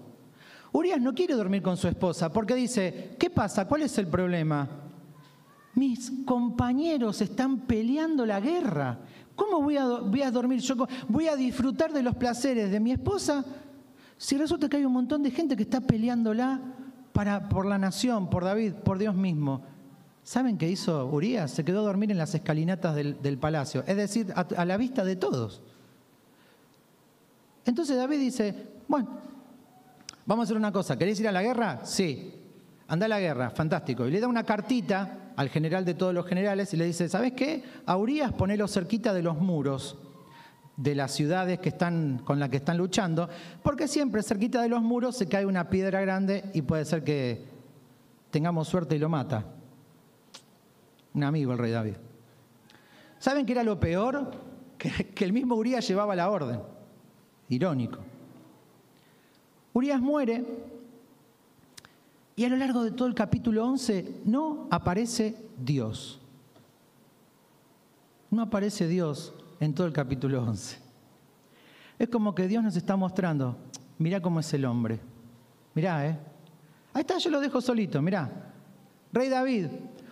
Urias 0.72 1.00
no 1.00 1.14
quiere 1.14 1.34
dormir 1.34 1.62
con 1.62 1.76
su 1.76 1.88
esposa 1.88 2.32
porque 2.32 2.54
dice, 2.54 3.16
¿qué 3.18 3.30
pasa? 3.30 3.66
¿Cuál 3.66 3.82
es 3.82 3.96
el 3.98 4.06
problema? 4.06 4.68
Mis 5.74 6.10
compañeros 6.24 7.20
están 7.20 7.60
peleando 7.60 8.26
la 8.26 8.40
guerra. 8.40 8.98
¿Cómo 9.38 9.62
voy 9.62 9.76
a, 9.76 9.84
a 9.84 10.30
dormir? 10.32 10.60
¿Voy 11.06 11.28
a 11.28 11.36
disfrutar 11.36 11.92
de 11.92 12.02
los 12.02 12.16
placeres 12.16 12.72
de 12.72 12.80
mi 12.80 12.90
esposa 12.90 13.44
si 14.16 14.36
resulta 14.36 14.68
que 14.68 14.78
hay 14.78 14.84
un 14.84 14.92
montón 14.92 15.22
de 15.22 15.30
gente 15.30 15.54
que 15.54 15.62
está 15.62 15.80
peleándola 15.80 16.60
para, 17.12 17.48
por 17.48 17.64
la 17.64 17.78
nación, 17.78 18.28
por 18.28 18.42
David, 18.42 18.72
por 18.84 18.98
Dios 18.98 19.14
mismo? 19.14 19.62
¿Saben 20.24 20.58
qué 20.58 20.68
hizo 20.68 21.06
Urias? 21.06 21.52
Se 21.52 21.64
quedó 21.64 21.78
a 21.78 21.82
dormir 21.84 22.10
en 22.10 22.18
las 22.18 22.34
escalinatas 22.34 22.96
del, 22.96 23.38
palacio, 23.38 23.84
es 23.86 23.96
decir, 23.96 24.34
a, 24.34 24.64
la 24.64 24.76
vista 24.76 25.04
de 25.04 25.14
todos. 25.14 25.62
Entonces 27.64 27.96
David 27.96 28.18
dice, 28.18 28.72
bueno, 28.88 29.08
vamos 30.26 30.42
a 30.42 30.44
hacer 30.46 30.56
una 30.56 30.72
cosa, 30.72 30.98
¿queréis 30.98 31.20
ir 31.20 31.28
a 31.28 31.32
la 31.32 31.42
guerra? 31.42 31.86
Sí, 31.86 32.34
anda 32.88 33.06
a 33.06 33.08
la 33.08 33.20
guerra, 33.20 33.50
fantástico. 33.50 34.04
Y 34.04 34.10
le 34.10 34.18
da 34.18 34.26
una 34.26 34.42
cartita 34.42 35.27
al 35.38 35.50
general 35.50 35.84
de 35.84 35.94
todos 35.94 36.12
los 36.12 36.26
generales 36.26 36.74
y 36.74 36.76
le 36.76 36.84
dice, 36.84 37.08
¿sabes 37.08 37.30
qué? 37.30 37.62
A 37.86 37.96
Urias 37.96 38.32
ponelo 38.32 38.66
cerquita 38.66 39.14
de 39.14 39.22
los 39.22 39.38
muros 39.38 39.96
de 40.76 40.96
las 40.96 41.12
ciudades 41.12 41.60
que 41.60 41.68
están, 41.68 42.22
con 42.24 42.40
las 42.40 42.48
que 42.48 42.56
están 42.56 42.76
luchando, 42.76 43.28
porque 43.62 43.86
siempre 43.86 44.24
cerquita 44.24 44.60
de 44.60 44.68
los 44.68 44.82
muros 44.82 45.16
se 45.16 45.28
cae 45.28 45.46
una 45.46 45.70
piedra 45.70 46.00
grande 46.00 46.50
y 46.54 46.62
puede 46.62 46.84
ser 46.84 47.04
que 47.04 47.44
tengamos 48.32 48.66
suerte 48.66 48.96
y 48.96 48.98
lo 48.98 49.08
mata. 49.08 49.44
Un 51.14 51.22
amigo 51.22 51.52
el 51.52 51.58
rey 51.58 51.70
David. 51.70 51.94
¿Saben 53.20 53.46
qué 53.46 53.52
era 53.52 53.62
lo 53.62 53.78
peor? 53.78 54.48
Que, 54.78 55.08
que 55.08 55.24
el 55.24 55.32
mismo 55.32 55.56
Urias 55.56 55.88
llevaba 55.88 56.14
la 56.14 56.30
orden. 56.30 56.60
Irónico. 57.48 57.98
Urias 59.72 60.00
muere 60.00 60.44
Y 62.38 62.44
a 62.44 62.48
lo 62.48 62.56
largo 62.56 62.84
de 62.84 62.92
todo 62.92 63.08
el 63.08 63.16
capítulo 63.16 63.66
11 63.66 64.20
no 64.24 64.68
aparece 64.70 65.34
Dios. 65.58 66.20
No 68.30 68.42
aparece 68.42 68.86
Dios 68.86 69.34
en 69.58 69.74
todo 69.74 69.88
el 69.88 69.92
capítulo 69.92 70.44
11. 70.44 70.78
Es 71.98 72.08
como 72.08 72.36
que 72.36 72.46
Dios 72.46 72.62
nos 72.62 72.76
está 72.76 72.94
mostrando, 72.94 73.56
mirá 73.98 74.22
cómo 74.22 74.38
es 74.38 74.54
el 74.54 74.66
hombre. 74.66 75.00
Mirá, 75.74 76.06
¿eh? 76.06 76.16
Ahí 76.94 77.00
está, 77.00 77.18
yo 77.18 77.28
lo 77.28 77.40
dejo 77.40 77.60
solito, 77.60 78.00
mirá. 78.00 78.30
Rey 79.12 79.28
David, 79.28 79.66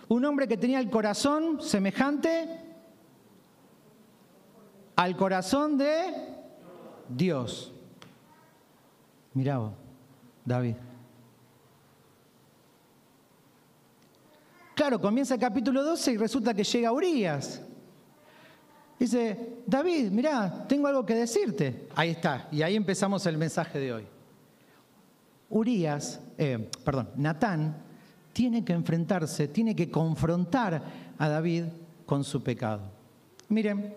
un 0.09 0.25
hombre 0.25 0.49
que 0.49 0.57
tenía 0.57 0.81
el 0.81 0.89
corazón 0.89 1.61
semejante 1.61 2.59
al 4.97 5.15
corazón 5.15 5.77
de 5.77 6.13
Dios. 7.07 7.71
Mirá 9.33 9.61
David. 10.43 10.75
Claro, 14.87 15.01
comienza 15.01 15.33
el 15.33 15.41
capítulo 15.41 15.83
12 15.83 16.13
y 16.13 16.17
resulta 16.17 16.53
que 16.53 16.63
llega 16.63 16.93
Urias. 16.93 17.61
Dice, 18.97 19.57
David, 19.67 20.11
mirá, 20.11 20.65
tengo 20.65 20.87
algo 20.87 21.05
que 21.05 21.13
decirte. 21.13 21.89
Ahí 21.93 22.11
está, 22.11 22.47
y 22.53 22.61
ahí 22.61 22.77
empezamos 22.77 23.25
el 23.25 23.37
mensaje 23.37 23.79
de 23.79 23.91
hoy. 23.91 24.07
Urias, 25.49 26.21
eh, 26.37 26.69
perdón, 26.85 27.09
Natán, 27.17 27.75
tiene 28.31 28.63
que 28.63 28.71
enfrentarse, 28.71 29.49
tiene 29.49 29.75
que 29.75 29.91
confrontar 29.91 30.81
a 31.17 31.27
David 31.27 31.65
con 32.05 32.23
su 32.23 32.41
pecado. 32.41 32.83
Miren, 33.49 33.93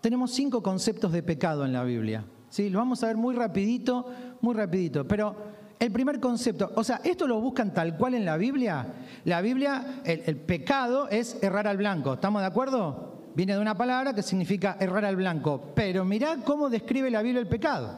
tenemos 0.00 0.32
cinco 0.32 0.60
conceptos 0.60 1.12
de 1.12 1.22
pecado 1.22 1.64
en 1.64 1.72
la 1.72 1.84
Biblia. 1.84 2.24
¿sí? 2.50 2.68
Lo 2.68 2.80
vamos 2.80 3.00
a 3.04 3.06
ver 3.06 3.16
muy 3.16 3.36
rapidito, 3.36 4.06
muy 4.40 4.56
rapidito. 4.56 5.06
Pero 5.06 5.36
el 5.82 5.90
primer 5.90 6.20
concepto, 6.20 6.70
o 6.76 6.84
sea, 6.84 7.00
esto 7.02 7.26
lo 7.26 7.40
buscan 7.40 7.74
tal 7.74 7.96
cual 7.96 8.14
en 8.14 8.24
la 8.24 8.36
Biblia. 8.36 8.86
La 9.24 9.40
Biblia, 9.40 10.00
el, 10.04 10.36
pecado 10.36 11.08
es 11.08 11.42
errar 11.42 11.66
al 11.66 11.76
blanco. 11.76 12.12
¿Estamos 12.12 12.40
de 12.40 12.46
acuerdo? 12.46 13.32
Viene 13.34 13.54
de 13.54 13.60
una 13.60 13.76
palabra 13.76 14.14
que 14.14 14.22
significa 14.22 14.76
errar 14.78 15.04
al 15.04 15.16
blanco. 15.16 15.72
Pero 15.74 16.04
mirá 16.04 16.36
cómo 16.44 16.70
describe 16.70 17.10
la 17.10 17.20
Biblia 17.20 17.40
el 17.40 17.48
pecado. 17.48 17.96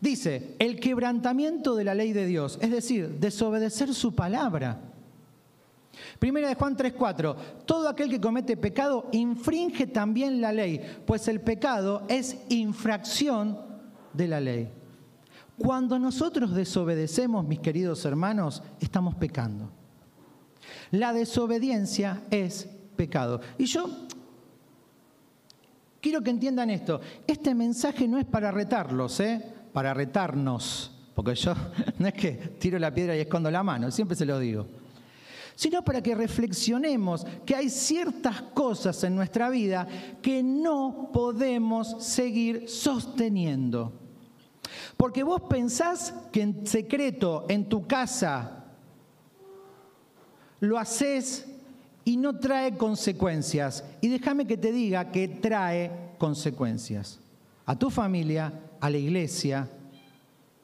Dice, 0.00 0.54
el 0.60 0.78
quebrantamiento 0.78 1.74
de 1.74 1.82
la 1.82 1.96
ley 1.96 2.12
de 2.12 2.26
Dios, 2.26 2.60
es 2.62 2.70
decir, 2.70 3.18
desobedecer 3.18 3.92
su 3.92 4.14
palabra. 4.14 4.78
Primera 6.20 6.46
de 6.46 6.54
Juan 6.54 6.76
3:4, 6.76 7.36
todo 7.64 7.88
aquel 7.88 8.08
que 8.08 8.20
comete 8.20 8.56
pecado 8.56 9.08
infringe 9.10 9.88
también 9.88 10.40
la 10.40 10.52
ley, 10.52 10.80
pues 11.06 11.26
el 11.26 11.40
pecado 11.40 12.04
es 12.06 12.36
infracción 12.50 13.58
de 14.12 14.28
la 14.28 14.38
ley. 14.38 14.85
Cuando 15.58 15.98
nosotros 15.98 16.54
desobedecemos, 16.54 17.46
mis 17.46 17.60
queridos 17.60 18.04
hermanos, 18.04 18.62
estamos 18.80 19.14
pecando. 19.14 19.70
La 20.90 21.12
desobediencia 21.12 22.22
es 22.30 22.68
pecado. 22.96 23.40
Y 23.56 23.64
yo 23.64 23.88
quiero 26.00 26.22
que 26.22 26.30
entiendan 26.30 26.70
esto. 26.70 27.00
Este 27.26 27.54
mensaje 27.54 28.06
no 28.06 28.18
es 28.18 28.24
para 28.24 28.50
retarlos, 28.50 29.18
¿eh? 29.20 29.42
para 29.72 29.94
retarnos. 29.94 30.92
Porque 31.14 31.34
yo 31.34 31.54
no 31.98 32.06
es 32.06 32.14
que 32.14 32.32
tiro 32.58 32.78
la 32.78 32.92
piedra 32.92 33.16
y 33.16 33.20
escondo 33.20 33.50
la 33.50 33.62
mano, 33.62 33.90
siempre 33.90 34.16
se 34.16 34.26
lo 34.26 34.38
digo. 34.38 34.66
Sino 35.54 35.82
para 35.82 36.02
que 36.02 36.14
reflexionemos 36.14 37.26
que 37.46 37.56
hay 37.56 37.70
ciertas 37.70 38.42
cosas 38.42 39.02
en 39.04 39.16
nuestra 39.16 39.48
vida 39.48 39.88
que 40.20 40.42
no 40.42 41.08
podemos 41.14 42.04
seguir 42.04 42.68
sosteniendo. 42.68 44.05
Porque 44.96 45.22
vos 45.22 45.42
pensás 45.42 46.14
que 46.32 46.42
en 46.42 46.66
secreto, 46.66 47.44
en 47.48 47.68
tu 47.68 47.86
casa, 47.86 48.64
lo 50.60 50.78
haces 50.78 51.46
y 52.04 52.16
no 52.16 52.38
trae 52.38 52.76
consecuencias. 52.76 53.84
Y 54.00 54.08
déjame 54.08 54.46
que 54.46 54.56
te 54.56 54.72
diga 54.72 55.10
que 55.10 55.28
trae 55.28 56.14
consecuencias. 56.18 57.20
A 57.66 57.76
tu 57.76 57.90
familia, 57.90 58.52
a 58.80 58.88
la 58.88 58.96
iglesia, 58.96 59.68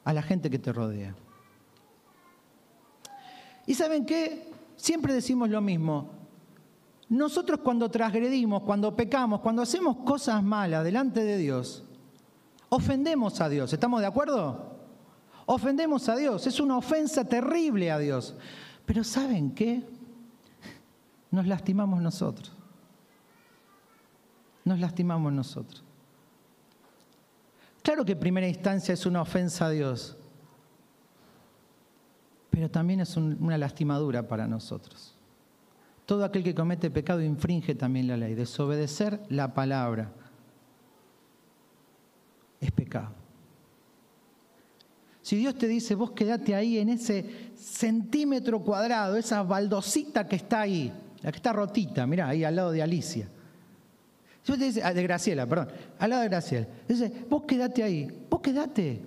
a 0.03 0.13
la 0.13 0.21
gente 0.21 0.49
que 0.49 0.59
te 0.59 0.71
rodea. 0.71 1.13
¿Y 3.65 3.75
saben 3.75 4.05
qué? 4.05 4.51
Siempre 4.75 5.13
decimos 5.13 5.49
lo 5.49 5.61
mismo. 5.61 6.09
Nosotros 7.09 7.59
cuando 7.63 7.91
transgredimos, 7.91 8.63
cuando 8.63 8.95
pecamos, 8.95 9.41
cuando 9.41 9.61
hacemos 9.61 9.97
cosas 9.97 10.41
malas 10.41 10.83
delante 10.83 11.23
de 11.23 11.37
Dios, 11.37 11.83
ofendemos 12.75 13.39
a 13.39 13.49
Dios. 13.49 13.71
¿Estamos 13.71 14.01
de 14.01 14.07
acuerdo? 14.07 14.77
Ofendemos 15.45 16.09
a 16.09 16.15
Dios. 16.15 16.47
Es 16.47 16.59
una 16.59 16.77
ofensa 16.77 17.23
terrible 17.23 17.91
a 17.91 17.99
Dios. 17.99 18.35
Pero 18.85 19.03
¿saben 19.03 19.53
qué? 19.53 19.83
nos 21.29 21.47
lastimamos 21.47 21.99
nosotros. 21.99 22.51
Nos 24.65 24.79
lastimamos 24.79 25.33
nosotros. 25.33 25.83
Claro 27.81 28.05
que 28.05 28.11
en 28.11 28.19
primera 28.19 28.47
instancia 28.47 28.93
es 28.93 29.05
una 29.07 29.23
ofensa 29.23 29.65
a 29.65 29.69
Dios, 29.71 30.15
pero 32.51 32.69
también 32.69 32.99
es 32.99 33.17
una 33.17 33.57
lastimadura 33.57 34.27
para 34.27 34.47
nosotros. 34.47 35.15
Todo 36.05 36.23
aquel 36.23 36.43
que 36.43 36.53
comete 36.53 36.91
pecado 36.91 37.21
infringe 37.21 37.73
también 37.73 38.07
la 38.07 38.15
ley. 38.15 38.35
Desobedecer 38.35 39.19
la 39.29 39.55
palabra 39.55 40.13
es 42.63 42.71
pecado. 42.71 43.11
Si 45.21 45.37
Dios 45.37 45.55
te 45.55 45.67
dice, 45.67 45.95
vos 45.95 46.11
quedate 46.11 46.53
ahí 46.53 46.77
en 46.77 46.89
ese 46.89 47.51
centímetro 47.55 48.59
cuadrado, 48.59 49.15
esa 49.15 49.41
baldosita 49.41 50.27
que 50.27 50.35
está 50.35 50.61
ahí, 50.61 50.91
la 51.21 51.31
que 51.31 51.37
está 51.37 51.53
rotita, 51.53 52.05
mirá, 52.05 52.27
ahí 52.27 52.43
al 52.43 52.55
lado 52.55 52.71
de 52.71 52.81
Alicia. 52.81 53.29
Yo 54.45 54.57
te 54.57 54.65
dice, 54.65 54.83
ah, 54.83 54.93
de 54.93 55.01
Graciela, 55.03 55.47
perdón, 55.47 55.69
al 55.97 56.09
lado 56.09 56.23
de 56.23 56.27
Graciela. 56.27 56.67
Dice, 56.87 57.11
vos 57.29 57.43
quedate 57.43 57.83
ahí, 57.83 58.25
vos 58.29 58.41
quedate. 58.41 59.01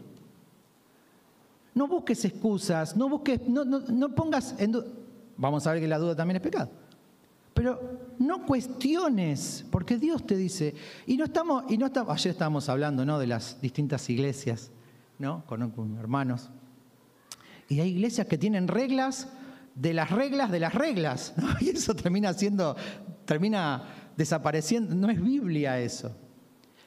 No 1.75 1.87
busques 1.87 2.25
excusas, 2.25 2.97
no 2.97 3.11
busques, 3.11 3.47
no, 3.47 3.63
no, 3.67 4.15
pongas 4.15 4.55
en 4.59 4.73
duda. 4.73 4.87
Vamos 5.37 5.67
a 5.67 5.73
ver 5.73 5.83
que 5.83 5.87
la 5.87 5.99
duda 5.99 6.17
también 6.17 6.37
es 6.37 6.43
pecado. 6.43 6.71
Pero 7.57 8.15
no 8.19 8.45
cuestiones, 8.45 9.65
porque 9.71 9.97
Dios 9.97 10.27
te 10.27 10.37
dice, 10.37 10.75
y 11.07 11.17
no 11.17 11.25
estamos, 11.25 11.65
y 11.71 11.79
no 11.79 11.87
estamos, 11.87 12.13
ayer 12.15 12.33
estábamos 12.33 12.69
hablando 12.69 13.07
¿no? 13.07 13.19
de 13.19 13.27
las 13.27 13.59
distintas 13.63 14.11
iglesias, 14.11 14.71
¿no? 15.19 15.43
Con, 15.47 15.71
con 15.71 15.97
hermanos. 15.97 16.51
Y 17.71 17.81
hay 17.81 17.89
iglesias 17.89 18.27
que 18.27 18.37
tienen 18.37 18.69
reglas 18.69 19.29
de 19.75 19.95
las 19.95 20.11
reglas 20.11 20.51
de 20.51 20.61
las 20.61 20.75
reglas. 20.75 21.35
Y 21.61 21.71
eso 21.71 21.95
termina 21.95 22.35
siendo, 22.35 22.77
termina 23.25 23.85
desapareciendo. 24.19 24.95
No 24.95 25.09
es 25.09 25.23
Biblia 25.23 25.81
eso. 25.81 26.15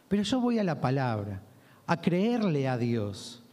Pero 0.07 0.21
yo 0.21 0.39
voy 0.39 0.59
a 0.59 0.63
la 0.63 0.79
palabra, 0.79 1.41
a 1.87 1.99
creerle 1.99 2.67
a 2.67 2.77
Dios, 2.77 3.43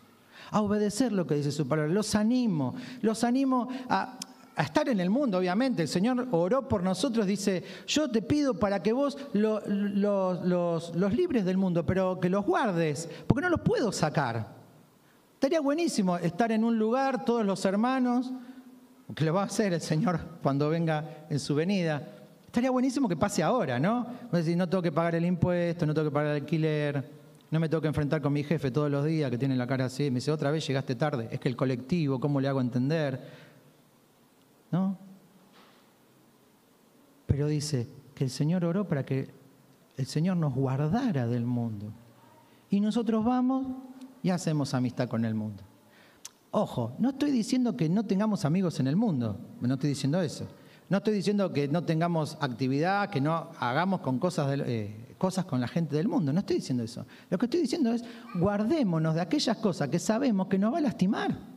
a 0.50 0.60
obedecer 0.60 1.12
lo 1.12 1.26
que 1.26 1.36
dice 1.36 1.50
su 1.50 1.66
palabra. 1.66 1.90
Los 1.90 2.14
animo, 2.14 2.74
los 3.00 3.24
animo 3.24 3.68
a, 3.88 4.18
estar 4.62 4.88
en 4.88 5.00
el 5.00 5.10
mundo, 5.10 5.38
obviamente. 5.38 5.82
El 5.82 5.88
Señor 5.88 6.28
oró 6.30 6.66
por 6.68 6.82
nosotros, 6.82 7.26
dice, 7.26 7.62
yo 7.86 8.10
te 8.10 8.22
pido 8.22 8.58
para 8.58 8.82
que 8.82 8.92
vos 8.92 9.18
los, 9.32 9.66
los 9.66 11.12
libres 11.12 11.44
del 11.44 11.58
mundo, 11.58 11.84
pero 11.84 12.18
que 12.20 12.30
los 12.30 12.44
guardes, 12.44 13.08
porque 13.26 13.42
no 13.42 13.50
los 13.50 13.60
puedo 13.60 13.92
sacar. 13.92 14.56
Estaría 15.34 15.60
buenísimo 15.60 16.16
estar 16.16 16.50
en 16.50 16.64
un 16.64 16.78
lugar, 16.78 17.24
todos 17.24 17.44
los 17.44 17.64
hermanos, 17.66 18.32
que 19.14 19.24
lo 19.24 19.34
va 19.34 19.42
a 19.42 19.44
hacer 19.44 19.72
el 19.74 19.80
Señor 19.80 20.18
cuando 20.42 20.68
venga 20.68 21.26
en 21.28 21.38
su 21.38 21.54
venida. 21.54 22.02
Estaría 22.46 22.70
buenísimo 22.70 23.06
que 23.08 23.16
pase 23.16 23.42
ahora, 23.42 23.78
¿no? 23.78 24.06
decir, 24.32 24.56
no 24.56 24.68
tengo 24.68 24.82
que 24.82 24.90
pagar 24.92 25.14
el 25.14 25.26
impuesto, 25.26 25.84
no 25.84 25.92
tengo 25.92 26.08
que 26.08 26.14
pagar 26.14 26.30
el 26.36 26.42
alquiler, 26.42 27.04
no 27.50 27.60
me 27.60 27.68
tengo 27.68 27.82
que 27.82 27.88
enfrentar 27.88 28.22
con 28.22 28.32
mi 28.32 28.42
jefe 28.42 28.70
todos 28.70 28.90
los 28.90 29.04
días 29.04 29.30
que 29.30 29.38
tiene 29.38 29.54
la 29.56 29.66
cara 29.66 29.84
así. 29.84 30.10
Me 30.10 30.16
dice, 30.16 30.32
otra 30.32 30.50
vez 30.50 30.66
llegaste 30.66 30.94
tarde. 30.94 31.28
Es 31.30 31.38
que 31.38 31.48
el 31.48 31.56
colectivo, 31.56 32.18
¿cómo 32.18 32.40
le 32.40 32.48
hago 32.48 32.60
entender? 32.60 33.45
¿No? 34.70 34.98
Pero 37.26 37.48
dice 37.48 37.88
que 38.14 38.24
el 38.24 38.30
Señor 38.30 38.64
oró 38.64 38.88
para 38.88 39.04
que 39.04 39.30
el 39.96 40.06
Señor 40.06 40.36
nos 40.36 40.54
guardara 40.54 41.26
del 41.26 41.44
mundo. 41.44 41.92
Y 42.70 42.80
nosotros 42.80 43.24
vamos 43.24 43.66
y 44.22 44.30
hacemos 44.30 44.74
amistad 44.74 45.08
con 45.08 45.24
el 45.24 45.34
mundo. 45.34 45.62
Ojo, 46.50 46.94
no 46.98 47.10
estoy 47.10 47.30
diciendo 47.30 47.76
que 47.76 47.88
no 47.88 48.04
tengamos 48.04 48.44
amigos 48.44 48.80
en 48.80 48.86
el 48.86 48.96
mundo, 48.96 49.38
no 49.60 49.74
estoy 49.74 49.90
diciendo 49.90 50.20
eso. 50.20 50.46
No 50.88 50.98
estoy 50.98 51.14
diciendo 51.14 51.52
que 51.52 51.66
no 51.66 51.84
tengamos 51.84 52.38
actividad, 52.40 53.10
que 53.10 53.20
no 53.20 53.50
hagamos 53.58 54.00
con 54.00 54.18
cosas, 54.20 54.56
eh, 54.64 55.14
cosas 55.18 55.44
con 55.44 55.60
la 55.60 55.66
gente 55.66 55.96
del 55.96 56.06
mundo, 56.06 56.32
no 56.32 56.40
estoy 56.40 56.56
diciendo 56.56 56.84
eso. 56.84 57.04
Lo 57.28 57.38
que 57.38 57.46
estoy 57.46 57.60
diciendo 57.60 57.92
es 57.92 58.04
guardémonos 58.36 59.16
de 59.16 59.20
aquellas 59.20 59.56
cosas 59.56 59.88
que 59.88 59.98
sabemos 59.98 60.46
que 60.46 60.58
nos 60.58 60.72
va 60.72 60.78
a 60.78 60.82
lastimar. 60.82 61.55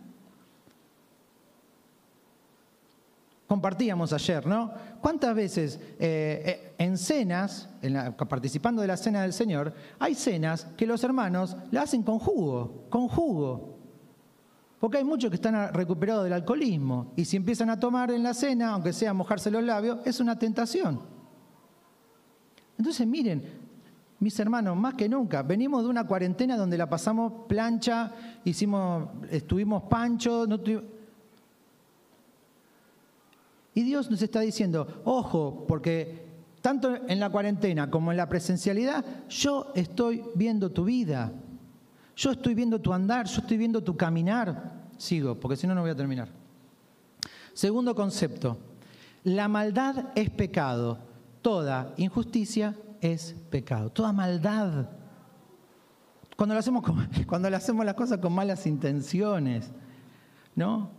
Compartíamos 3.50 4.14
ayer, 4.14 4.46
¿no? 4.46 4.72
¿Cuántas 5.02 5.34
veces 5.34 5.80
eh, 6.00 6.44
eh, 6.46 6.74
en 6.78 7.00
cenas, 7.00 7.68
participando 8.30 8.80
de 8.80 8.88
la 8.88 8.96
cena 8.96 9.24
del 9.24 9.34
Señor, 9.34 9.74
hay 9.98 10.14
cenas 10.14 10.68
que 10.78 10.86
los 10.86 11.04
hermanos 11.04 11.58
la 11.72 11.82
hacen 11.82 12.04
con 12.04 12.20
jugo, 12.20 12.86
con 12.92 13.08
jugo? 13.08 13.80
Porque 14.80 15.00
hay 15.00 15.04
muchos 15.04 15.32
que 15.32 15.38
están 15.38 15.74
recuperados 15.74 16.26
del 16.26 16.34
alcoholismo 16.34 17.12
y 17.16 17.26
si 17.26 17.38
empiezan 17.38 17.72
a 17.72 17.80
tomar 17.80 18.12
en 18.12 18.22
la 18.22 18.36
cena, 18.36 18.70
aunque 18.70 18.94
sea 18.94 19.16
mojarse 19.16 19.50
los 19.50 19.64
labios, 19.64 19.98
es 20.06 20.20
una 20.20 20.38
tentación. 20.38 21.02
Entonces 22.78 23.08
miren, 23.08 23.44
mis 24.20 24.40
hermanos, 24.40 24.78
más 24.78 24.94
que 24.94 25.10
nunca, 25.10 25.42
venimos 25.42 25.82
de 25.82 25.90
una 25.90 26.06
cuarentena 26.06 26.56
donde 26.56 26.78
la 26.78 26.88
pasamos 26.88 27.48
plancha, 27.48 28.12
hicimos, 28.44 29.10
estuvimos 29.32 29.82
panchos, 29.90 30.48
no 30.48 30.60
y 33.80 33.84
Dios 33.84 34.12
nos 34.12 34.22
está 34.22 34.42
diciendo, 34.42 35.02
ojo, 35.06 35.64
porque 35.66 36.28
tanto 36.60 36.98
en 37.08 37.18
la 37.18 37.30
cuarentena 37.30 37.90
como 37.90 38.12
en 38.12 38.18
la 38.18 38.28
presencialidad, 38.28 39.06
yo 39.30 39.72
estoy 39.74 40.22
viendo 40.36 40.70
tu 40.70 40.84
vida. 40.84 41.32
Yo 42.18 42.32
estoy 42.32 42.56
viendo 42.56 42.82
tu 42.82 42.92
andar, 42.92 43.26
yo 43.28 43.40
estoy 43.40 43.56
viendo 43.56 43.82
tu 43.82 43.96
caminar. 43.96 44.90
Sigo, 44.98 45.40
porque 45.40 45.56
si 45.56 45.66
no, 45.66 45.76
no 45.76 45.80
voy 45.80 45.92
a 45.92 45.96
terminar. 45.96 46.28
Segundo 47.54 47.96
concepto, 47.96 48.58
la 49.24 49.48
maldad 49.48 50.08
es 50.14 50.30
pecado. 50.30 51.00
Toda 51.42 51.94
injusticia 51.96 52.76
es 53.00 53.34
pecado. 53.50 53.92
Toda 53.92 54.12
maldad. 54.12 54.90
Cuando 56.36 56.54
lo 56.54 56.60
hacemos, 56.60 56.84
cuando 57.28 57.50
le 57.50 57.56
hacemos 57.56 57.86
las 57.86 57.96
cosas 57.96 58.18
con 58.18 58.34
malas 58.34 58.68
intenciones, 58.68 59.72
¿no? 60.54 60.99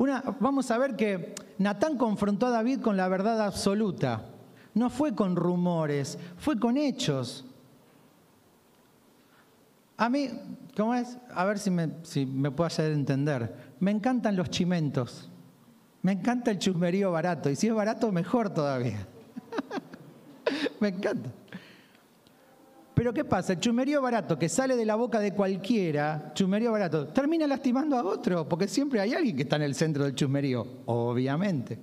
Una, 0.00 0.24
vamos 0.40 0.70
a 0.70 0.78
ver 0.78 0.96
que 0.96 1.34
Natán 1.58 1.98
confrontó 1.98 2.46
a 2.46 2.50
David 2.50 2.80
con 2.80 2.96
la 2.96 3.06
verdad 3.06 3.38
absoluta. 3.44 4.24
No 4.72 4.88
fue 4.88 5.14
con 5.14 5.36
rumores, 5.36 6.16
fue 6.38 6.58
con 6.58 6.78
hechos. 6.78 7.44
A 9.98 10.08
mí, 10.08 10.30
¿cómo 10.74 10.94
es? 10.94 11.18
A 11.34 11.44
ver 11.44 11.58
si 11.58 11.70
me, 11.70 11.90
si 12.02 12.24
me 12.24 12.50
puedo 12.50 12.66
hacer 12.66 12.92
entender. 12.92 13.54
Me 13.78 13.90
encantan 13.90 14.36
los 14.36 14.48
chimentos. 14.48 15.28
Me 16.00 16.12
encanta 16.12 16.50
el 16.50 16.58
chusmerío 16.58 17.12
barato. 17.12 17.50
Y 17.50 17.56
si 17.56 17.66
es 17.66 17.74
barato, 17.74 18.10
mejor 18.10 18.48
todavía. 18.54 19.06
me 20.80 20.88
encanta. 20.88 21.30
Pero 23.00 23.14
¿qué 23.14 23.24
pasa? 23.24 23.54
El 23.54 23.60
chumerío 23.60 24.02
barato 24.02 24.38
que 24.38 24.46
sale 24.46 24.76
de 24.76 24.84
la 24.84 24.94
boca 24.94 25.20
de 25.20 25.32
cualquiera, 25.32 26.32
chumerío 26.34 26.70
barato, 26.70 27.06
termina 27.06 27.46
lastimando 27.46 27.96
a 27.96 28.04
otro, 28.04 28.46
porque 28.46 28.68
siempre 28.68 29.00
hay 29.00 29.14
alguien 29.14 29.34
que 29.36 29.44
está 29.44 29.56
en 29.56 29.62
el 29.62 29.74
centro 29.74 30.04
del 30.04 30.14
chumerío, 30.14 30.66
obviamente. 30.84 31.78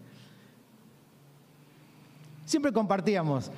Siempre 2.45 2.71
compartíamos, 2.71 3.49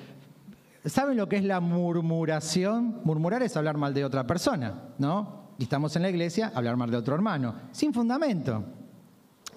¿saben 0.85 1.17
lo 1.17 1.27
que 1.27 1.35
es 1.35 1.43
la 1.43 1.59
murmuración? 1.59 3.01
Murmurar 3.03 3.43
es 3.43 3.57
hablar 3.57 3.75
mal 3.75 3.93
de 3.93 4.05
otra 4.05 4.25
persona, 4.25 4.75
¿no? 4.97 5.49
Y 5.57 5.63
estamos 5.63 5.93
en 5.97 6.03
la 6.03 6.09
iglesia, 6.09 6.53
hablar 6.55 6.77
mal 6.77 6.89
de 6.89 6.95
otro 6.95 7.13
hermano, 7.13 7.55
sin 7.73 7.93
fundamento. 7.93 8.63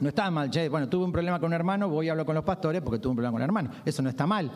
No 0.00 0.08
está 0.08 0.28
mal, 0.28 0.50
che, 0.50 0.68
bueno, 0.68 0.88
tuve 0.88 1.04
un 1.04 1.12
problema 1.12 1.38
con 1.38 1.50
un 1.50 1.54
hermano, 1.54 1.88
voy 1.88 2.08
a 2.08 2.10
hablar 2.10 2.26
con 2.26 2.34
los 2.34 2.42
pastores 2.42 2.82
porque 2.82 2.98
tuve 2.98 3.10
un 3.10 3.16
problema 3.18 3.30
con 3.30 3.42
un 3.42 3.44
hermano. 3.44 3.70
Eso 3.84 4.02
no 4.02 4.08
está 4.08 4.26
mal. 4.26 4.50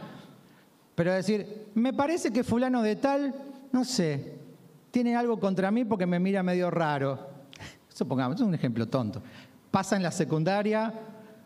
Pero 0.97 1.13
decir, 1.13 1.69
me 1.75 1.93
parece 1.93 2.33
que 2.33 2.43
fulano 2.43 2.83
de 2.83 2.97
tal, 2.97 3.35
no 3.71 3.85
sé, 3.85 4.39
tiene 4.91 5.15
algo 5.15 5.39
contra 5.39 5.71
mí 5.71 5.85
porque 5.85 6.07
me 6.07 6.19
mira 6.19 6.43
medio 6.43 6.71
raro. 6.71 7.29
Supongamos, 7.89 8.41
es 8.41 8.47
un 8.47 8.55
ejemplo 8.55 8.89
tonto. 8.89 9.23
Pasa 9.71 9.97
en 9.97 10.03
la 10.03 10.11
secundaria, 10.11 10.93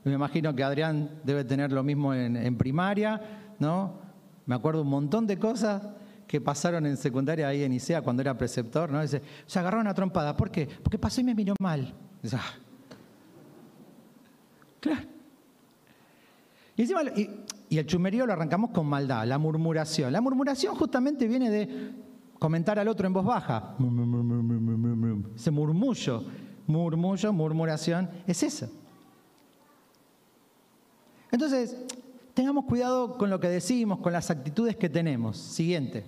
me 0.05 0.13
imagino 0.13 0.55
que 0.55 0.63
Adrián 0.63 1.21
debe 1.25 1.45
tener 1.45 1.73
lo 1.73 1.83
mismo 1.83 2.15
en, 2.15 2.57
primaria, 2.57 3.21
¿no? 3.59 3.99
Me 4.47 4.55
acuerdo 4.55 4.83
un 4.83 4.89
montón 4.89 5.27
de 5.27 5.37
cosas 5.37 5.83
que 6.29 6.41
pasaron 6.41 6.87
en 6.87 6.97
secundaria 6.97 7.49
ahí 7.49 7.65
en 7.65 7.73
ICEA 7.73 8.03
cuando 8.03 8.23
era 8.23 8.39
preceptor, 8.39 8.89
¿no? 8.89 9.03
Dice, 9.03 9.21
se 9.47 9.59
agarró 9.59 9.81
una 9.81 9.95
trompada. 9.95 10.37
¿Por 10.37 10.53
qué? 10.53 10.69
Porque 10.81 10.97
pasó 10.97 11.21
y 11.21 11.25
me 11.25 11.35
miró 11.35 11.55
mal. 11.59 11.93
Ah". 12.33 12.55
Claro. 14.79 15.20
Y 16.81 16.85
encima, 16.85 17.03
y 17.69 17.77
el 17.77 17.85
chumerío 17.85 18.25
lo 18.25 18.33
arrancamos 18.33 18.71
con 18.71 18.87
maldad, 18.87 19.27
la 19.27 19.37
murmuración. 19.37 20.11
La 20.11 20.23
murmuración 20.23 20.75
justamente 20.75 21.29
viene 21.29 21.51
de 21.51 21.93
comentar 22.39 22.79
al 22.79 22.89
otro 22.89 23.07
en 23.07 23.13
voz 23.13 23.27
baja. 23.27 23.77
Ese 25.37 25.51
murmullo, 25.51 26.25
murmullo, 26.67 27.35
murmuración, 27.35 28.09
es 28.27 28.43
eso. 28.43 28.71
Entonces, 31.31 31.77
tengamos 32.33 32.65
cuidado 32.65 33.19
con 33.19 33.29
lo 33.29 33.39
que 33.39 33.49
decimos, 33.49 33.99
con 33.99 34.15
las 34.15 34.31
actitudes 34.31 34.75
que 34.77 34.89
tenemos. 34.89 35.37
Siguiente. 35.37 36.07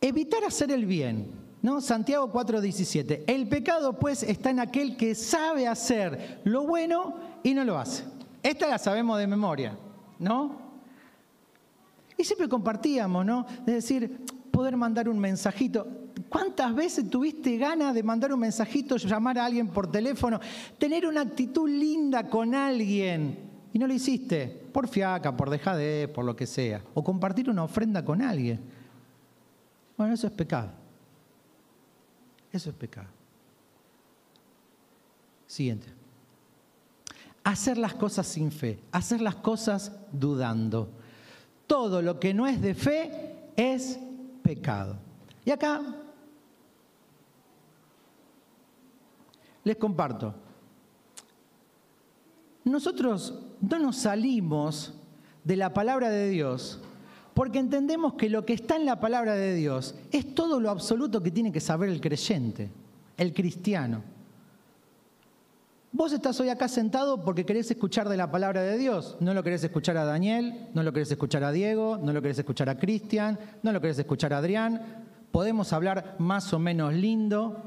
Evitar 0.00 0.44
hacer 0.44 0.70
el 0.70 0.86
bien. 0.86 1.28
¿no? 1.60 1.80
Santiago 1.80 2.30
4:17. 2.32 3.24
El 3.26 3.48
pecado, 3.48 3.98
pues, 3.98 4.22
está 4.22 4.50
en 4.50 4.60
aquel 4.60 4.96
que 4.96 5.16
sabe 5.16 5.66
hacer 5.66 6.40
lo 6.44 6.68
bueno 6.68 7.16
y 7.42 7.52
no 7.52 7.64
lo 7.64 7.80
hace. 7.80 8.04
Esta 8.42 8.66
la 8.66 8.78
sabemos 8.78 9.18
de 9.18 9.26
memoria, 9.26 9.76
¿no? 10.18 10.60
Y 12.16 12.24
siempre 12.24 12.48
compartíamos, 12.48 13.24
¿no? 13.24 13.46
Es 13.60 13.74
decir, 13.74 14.24
poder 14.50 14.76
mandar 14.76 15.08
un 15.08 15.18
mensajito. 15.18 15.86
¿Cuántas 16.28 16.74
veces 16.74 17.08
tuviste 17.08 17.56
ganas 17.56 17.94
de 17.94 18.02
mandar 18.02 18.32
un 18.32 18.40
mensajito, 18.40 18.96
llamar 18.96 19.38
a 19.38 19.44
alguien 19.44 19.68
por 19.68 19.90
teléfono, 19.90 20.40
tener 20.78 21.06
una 21.06 21.20
actitud 21.20 21.68
linda 21.68 22.28
con 22.28 22.54
alguien 22.54 23.38
y 23.72 23.78
no 23.78 23.86
lo 23.86 23.94
hiciste? 23.94 24.46
Por 24.72 24.88
fiaca, 24.88 25.36
por 25.36 25.48
dejadez, 25.48 26.08
por 26.08 26.24
lo 26.24 26.34
que 26.34 26.46
sea. 26.46 26.82
O 26.94 27.04
compartir 27.04 27.48
una 27.48 27.64
ofrenda 27.64 28.04
con 28.04 28.22
alguien. 28.22 28.60
Bueno, 29.96 30.14
eso 30.14 30.26
es 30.26 30.32
pecado. 30.32 30.70
Eso 32.50 32.70
es 32.70 32.76
pecado. 32.76 33.08
Siguiente 35.46 36.01
hacer 37.44 37.78
las 37.78 37.94
cosas 37.94 38.26
sin 38.26 38.50
fe, 38.50 38.78
hacer 38.92 39.20
las 39.20 39.36
cosas 39.36 39.92
dudando. 40.12 40.90
Todo 41.66 42.02
lo 42.02 42.20
que 42.20 42.34
no 42.34 42.46
es 42.46 42.60
de 42.60 42.74
fe 42.74 43.50
es 43.56 43.98
pecado. 44.42 44.96
Y 45.44 45.50
acá 45.50 45.82
les 49.64 49.76
comparto. 49.76 50.34
Nosotros 52.64 53.38
no 53.60 53.78
nos 53.78 53.96
salimos 53.96 54.94
de 55.42 55.56
la 55.56 55.72
palabra 55.72 56.10
de 56.10 56.28
Dios 56.28 56.80
porque 57.34 57.58
entendemos 57.58 58.14
que 58.14 58.28
lo 58.28 58.44
que 58.44 58.52
está 58.52 58.76
en 58.76 58.84
la 58.84 59.00
palabra 59.00 59.34
de 59.34 59.54
Dios 59.54 59.94
es 60.10 60.34
todo 60.34 60.60
lo 60.60 60.70
absoluto 60.70 61.22
que 61.22 61.30
tiene 61.30 61.50
que 61.50 61.60
saber 61.60 61.88
el 61.88 62.00
creyente, 62.00 62.70
el 63.16 63.32
cristiano. 63.32 64.02
Vos 65.94 66.10
estás 66.14 66.40
hoy 66.40 66.48
acá 66.48 66.68
sentado 66.68 67.22
porque 67.22 67.44
querés 67.44 67.70
escuchar 67.70 68.08
de 68.08 68.16
la 68.16 68.30
palabra 68.30 68.62
de 68.62 68.78
Dios. 68.78 69.18
No 69.20 69.34
lo 69.34 69.42
querés 69.42 69.62
escuchar 69.62 69.98
a 69.98 70.06
Daniel, 70.06 70.68
no 70.72 70.82
lo 70.82 70.90
querés 70.90 71.10
escuchar 71.10 71.44
a 71.44 71.52
Diego, 71.52 71.98
no 72.02 72.14
lo 72.14 72.22
querés 72.22 72.38
escuchar 72.38 72.70
a 72.70 72.78
Cristian, 72.78 73.38
no 73.62 73.72
lo 73.72 73.80
querés 73.82 73.98
escuchar 73.98 74.32
a 74.32 74.38
Adrián. 74.38 75.04
Podemos 75.30 75.70
hablar 75.74 76.16
más 76.18 76.50
o 76.54 76.58
menos 76.58 76.94
lindo, 76.94 77.62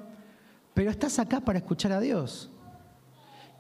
pero 0.73 0.89
estás 0.89 1.19
acá 1.19 1.39
para 1.39 1.59
escuchar 1.59 1.91
a 1.91 1.99
Dios. 1.99 2.49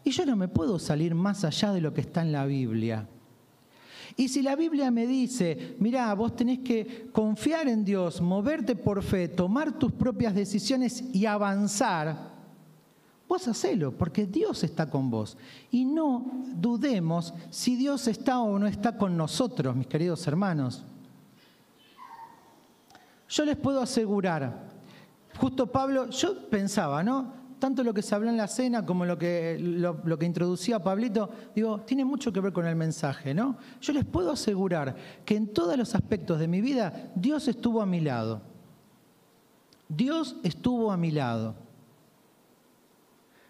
Y 0.03 0.09
yo 0.09 0.25
no 0.25 0.35
me 0.35 0.47
puedo 0.47 0.79
salir 0.79 1.13
más 1.13 1.43
allá 1.43 1.71
de 1.71 1.81
lo 1.81 1.93
que 1.93 2.01
está 2.01 2.23
en 2.23 2.31
la 2.31 2.47
Biblia. 2.47 3.07
Y 4.17 4.29
si 4.29 4.41
la 4.41 4.55
Biblia 4.55 4.89
me 4.89 5.05
dice, 5.05 5.75
mira, 5.77 6.11
vos 6.15 6.35
tenés 6.35 6.59
que 6.59 7.09
confiar 7.11 7.67
en 7.67 7.85
Dios, 7.85 8.19
moverte 8.19 8.75
por 8.75 9.03
fe, 9.03 9.27
tomar 9.27 9.77
tus 9.77 9.91
propias 9.91 10.33
decisiones 10.33 11.03
y 11.13 11.27
avanzar, 11.27 12.34
Vos 13.27 13.47
hacelo, 13.47 13.91
porque 13.91 14.27
Dios 14.27 14.63
está 14.63 14.89
con 14.89 15.09
vos. 15.09 15.35
Y 15.71 15.85
no 15.85 16.43
dudemos 16.55 17.33
si 17.49 17.75
Dios 17.75 18.07
está 18.07 18.39
o 18.39 18.59
no 18.59 18.67
está 18.67 18.97
con 18.97 19.17
nosotros, 19.17 19.75
mis 19.75 19.87
queridos 19.87 20.27
hermanos. 20.27 20.83
Yo 23.27 23.43
les 23.45 23.57
puedo 23.57 23.81
asegurar, 23.81 24.69
justo 25.39 25.71
Pablo, 25.71 26.09
yo 26.11 26.47
pensaba, 26.49 27.03
¿no? 27.03 27.33
Tanto 27.57 27.83
lo 27.83 27.93
que 27.93 28.03
se 28.03 28.13
habló 28.13 28.29
en 28.29 28.37
la 28.37 28.47
cena 28.47 28.85
como 28.85 29.05
lo 29.05 29.17
que, 29.17 29.57
lo, 29.59 30.19
que 30.19 30.25
introducía 30.25 30.83
Pablito, 30.83 31.29
digo, 31.55 31.81
tiene 31.81 32.05
mucho 32.05 32.31
que 32.31 32.41
ver 32.41 32.53
con 32.53 32.67
el 32.67 32.75
mensaje, 32.75 33.33
¿no? 33.33 33.57
Yo 33.81 33.93
les 33.93 34.05
puedo 34.05 34.31
asegurar 34.31 34.95
que 35.25 35.35
en 35.35 35.51
todos 35.51 35.75
los 35.75 35.95
aspectos 35.95 36.39
de 36.39 36.47
mi 36.47 36.61
vida, 36.61 37.11
Dios 37.15 37.47
estuvo 37.47 37.81
a 37.81 37.87
mi 37.87 38.01
lado. 38.01 38.41
Dios 39.87 40.35
estuvo 40.43 40.91
a 40.91 40.97
mi 40.97 41.09
lado. 41.09 41.64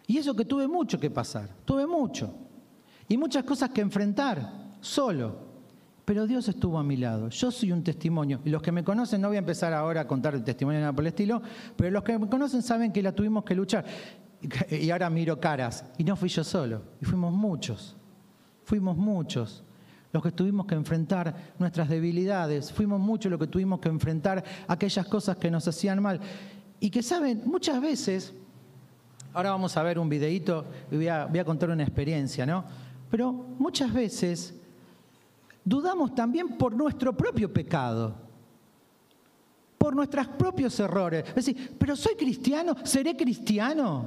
Y 0.07 0.17
eso 0.17 0.35
que 0.35 0.45
tuve 0.45 0.67
mucho 0.67 0.99
que 0.99 1.09
pasar, 1.09 1.49
tuve 1.65 1.87
mucho. 1.87 2.33
Y 3.07 3.17
muchas 3.17 3.43
cosas 3.43 3.69
que 3.69 3.81
enfrentar, 3.81 4.75
solo. 4.81 5.45
Pero 6.05 6.27
Dios 6.27 6.47
estuvo 6.47 6.77
a 6.77 6.83
mi 6.83 6.97
lado. 6.97 7.29
Yo 7.29 7.49
soy 7.51 7.71
un 7.71 7.83
testimonio. 7.83 8.39
Y 8.45 8.49
los 8.49 8.61
que 8.61 8.71
me 8.71 8.83
conocen, 8.83 9.21
no 9.21 9.29
voy 9.29 9.37
a 9.37 9.39
empezar 9.39 9.73
ahora 9.73 10.01
a 10.01 10.07
contar 10.07 10.35
el 10.35 10.43
testimonio 10.43 10.79
nada 10.79 10.93
por 10.93 11.03
el 11.03 11.07
estilo, 11.07 11.41
pero 11.75 11.89
los 11.89 12.03
que 12.03 12.17
me 12.17 12.29
conocen 12.29 12.61
saben 12.61 12.91
que 12.91 13.01
la 13.01 13.11
tuvimos 13.11 13.43
que 13.43 13.55
luchar. 13.55 13.85
Y 14.69 14.91
ahora 14.91 15.09
miro 15.09 15.39
caras. 15.39 15.85
Y 15.97 16.03
no 16.03 16.15
fui 16.15 16.29
yo 16.29 16.43
solo. 16.43 16.83
Y 17.01 17.05
fuimos 17.05 17.33
muchos. 17.33 17.97
Fuimos 18.63 18.95
muchos 18.95 19.63
los 20.15 20.23
que 20.23 20.31
tuvimos 20.31 20.65
que 20.65 20.75
enfrentar 20.75 21.53
nuestras 21.59 21.89
debilidades. 21.89 22.71
Fuimos 22.71 23.01
muchos 23.01 23.29
los 23.29 23.39
que 23.39 23.47
tuvimos 23.47 23.81
que 23.81 23.89
enfrentar 23.89 24.43
aquellas 24.65 25.05
cosas 25.07 25.35
que 25.35 25.51
nos 25.51 25.67
hacían 25.67 26.01
mal. 26.01 26.21
Y 26.79 26.89
que 26.89 27.03
saben, 27.03 27.41
muchas 27.45 27.81
veces 27.81 28.33
Ahora 29.35 29.49
vamos 29.49 29.75
a 29.75 29.83
ver 29.83 29.99
un 29.99 30.07
videíto 30.07 30.63
y 30.89 30.95
voy 30.95 31.09
a, 31.09 31.25
voy 31.25 31.39
a 31.39 31.43
contar 31.43 31.69
una 31.69 31.83
experiencia, 31.83 32.45
¿no? 32.45 32.63
Pero 33.11 33.33
muchas 33.33 33.91
veces 33.91 34.55
dudamos 35.61 36.15
también 36.15 36.57
por 36.57 36.71
nuestro 36.71 37.11
propio 37.11 37.51
pecado, 37.51 38.15
por 39.77 39.93
nuestros 39.93 40.25
propios 40.29 40.79
errores. 40.79 41.25
Es 41.27 41.35
decir, 41.35 41.75
pero 41.77 41.97
soy 41.97 42.15
cristiano, 42.15 42.77
seré 42.85 43.17
cristiano. 43.17 44.05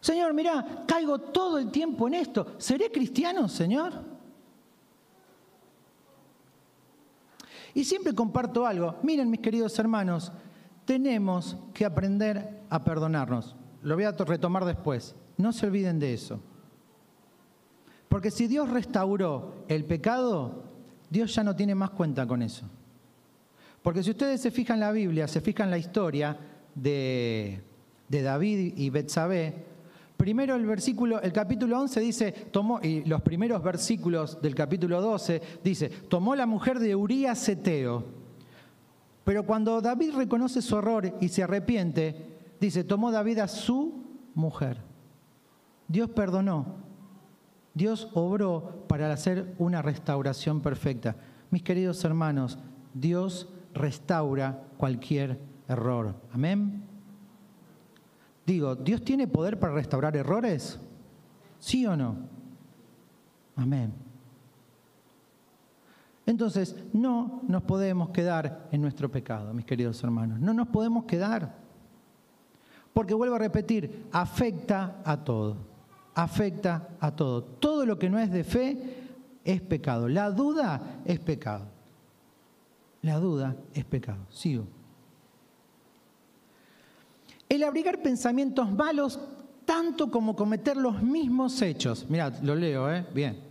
Señor, 0.00 0.32
mira, 0.32 0.84
caigo 0.86 1.18
todo 1.18 1.58
el 1.58 1.70
tiempo 1.70 2.08
en 2.08 2.14
esto. 2.14 2.54
¿Seré 2.56 2.90
cristiano, 2.90 3.46
Señor? 3.46 3.92
Y 7.74 7.84
siempre 7.84 8.14
comparto 8.14 8.66
algo. 8.66 8.96
Miren, 9.02 9.28
mis 9.28 9.40
queridos 9.40 9.78
hermanos, 9.78 10.32
tenemos 10.86 11.58
que 11.74 11.84
aprender 11.84 12.55
a 12.70 12.84
perdonarnos. 12.84 13.56
Lo 13.82 13.94
voy 13.94 14.04
a 14.04 14.12
retomar 14.12 14.64
después. 14.64 15.14
No 15.36 15.52
se 15.52 15.66
olviden 15.66 15.98
de 15.98 16.14
eso. 16.14 16.40
Porque 18.08 18.30
si 18.30 18.46
Dios 18.46 18.70
restauró 18.70 19.64
el 19.68 19.84
pecado, 19.84 20.64
Dios 21.10 21.34
ya 21.34 21.44
no 21.44 21.54
tiene 21.54 21.74
más 21.74 21.90
cuenta 21.90 22.26
con 22.26 22.42
eso. 22.42 22.68
Porque 23.82 24.02
si 24.02 24.10
ustedes 24.10 24.40
se 24.40 24.50
fijan 24.50 24.76
en 24.76 24.80
la 24.80 24.92
Biblia, 24.92 25.28
se 25.28 25.40
fijan 25.40 25.66
en 25.66 25.70
la 25.72 25.78
historia 25.78 26.36
de, 26.74 27.62
de 28.08 28.22
David 28.22 28.74
y 28.76 28.90
Betsabé, 28.90 29.66
Primero 30.16 30.54
el 30.56 30.64
versículo, 30.64 31.20
el 31.20 31.32
capítulo 31.32 31.78
11 31.78 32.00
dice, 32.00 32.32
tomó, 32.50 32.80
y 32.82 33.04
los 33.04 33.20
primeros 33.20 33.62
versículos 33.62 34.40
del 34.40 34.54
capítulo 34.54 35.02
12 35.02 35.42
dice, 35.62 35.90
tomó 35.90 36.34
la 36.34 36.46
mujer 36.46 36.78
de 36.78 36.96
Urías 36.96 37.46
Eteo. 37.50 38.02
Pero 39.24 39.44
cuando 39.44 39.80
David 39.82 40.14
reconoce 40.14 40.62
su 40.62 40.78
error 40.78 41.18
y 41.20 41.28
se 41.28 41.42
arrepiente, 41.42 42.35
dice, 42.60 42.84
tomó 42.84 43.10
David 43.10 43.38
a 43.38 43.48
su 43.48 44.04
mujer. 44.34 44.78
Dios 45.88 46.10
perdonó. 46.10 46.86
Dios 47.74 48.08
obró 48.14 48.84
para 48.88 49.12
hacer 49.12 49.54
una 49.58 49.82
restauración 49.82 50.60
perfecta. 50.60 51.16
Mis 51.50 51.62
queridos 51.62 52.04
hermanos, 52.04 52.58
Dios 52.94 53.48
restaura 53.74 54.62
cualquier 54.78 55.38
error. 55.68 56.14
Amén. 56.32 56.82
Digo, 58.46 58.74
¿Dios 58.76 59.02
tiene 59.02 59.26
poder 59.26 59.58
para 59.58 59.74
restaurar 59.74 60.16
errores? 60.16 60.78
¿Sí 61.58 61.86
o 61.86 61.96
no? 61.96 62.16
Amén. 63.56 63.92
Entonces, 66.24 66.76
no 66.92 67.42
nos 67.46 67.62
podemos 67.62 68.10
quedar 68.10 68.68
en 68.72 68.82
nuestro 68.82 69.10
pecado, 69.10 69.52
mis 69.54 69.64
queridos 69.64 70.02
hermanos. 70.02 70.40
No 70.40 70.54
nos 70.54 70.68
podemos 70.68 71.04
quedar. 71.04 71.65
Porque 72.96 73.12
vuelvo 73.12 73.34
a 73.34 73.38
repetir, 73.38 74.06
afecta 74.10 75.02
a 75.04 75.22
todo. 75.22 75.58
Afecta 76.14 76.96
a 76.98 77.14
todo. 77.14 77.44
Todo 77.44 77.84
lo 77.84 77.98
que 77.98 78.08
no 78.08 78.18
es 78.18 78.32
de 78.32 78.42
fe 78.42 78.78
es 79.44 79.60
pecado. 79.60 80.08
La 80.08 80.30
duda 80.30 81.02
es 81.04 81.18
pecado. 81.18 81.66
La 83.02 83.18
duda 83.18 83.54
es 83.74 83.84
pecado. 83.84 84.24
Sigo. 84.30 84.66
El 87.50 87.64
abrigar 87.64 88.00
pensamientos 88.00 88.72
malos 88.72 89.20
tanto 89.66 90.10
como 90.10 90.34
cometer 90.34 90.78
los 90.78 91.02
mismos 91.02 91.60
hechos. 91.60 92.08
Mirad, 92.08 92.38
lo 92.38 92.54
leo, 92.54 92.90
¿eh? 92.90 93.04
Bien. 93.12 93.45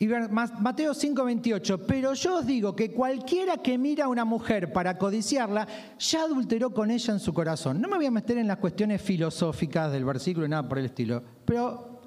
Y 0.00 0.06
Mateo 0.06 0.94
5:28, 0.94 1.84
pero 1.86 2.14
yo 2.14 2.36
os 2.38 2.46
digo 2.46 2.76
que 2.76 2.92
cualquiera 2.92 3.56
que 3.56 3.76
mira 3.76 4.04
a 4.04 4.08
una 4.08 4.24
mujer 4.24 4.72
para 4.72 4.96
codiciarla, 4.96 5.66
ya 5.98 6.22
adulteró 6.22 6.72
con 6.72 6.90
ella 6.90 7.14
en 7.14 7.18
su 7.18 7.34
corazón. 7.34 7.80
No 7.80 7.88
me 7.88 7.96
voy 7.96 8.06
a 8.06 8.10
meter 8.10 8.38
en 8.38 8.46
las 8.46 8.58
cuestiones 8.58 9.02
filosóficas 9.02 9.90
del 9.90 10.04
versículo 10.04 10.46
y 10.46 10.48
nada 10.48 10.68
por 10.68 10.78
el 10.78 10.84
estilo, 10.84 11.22
pero 11.44 12.00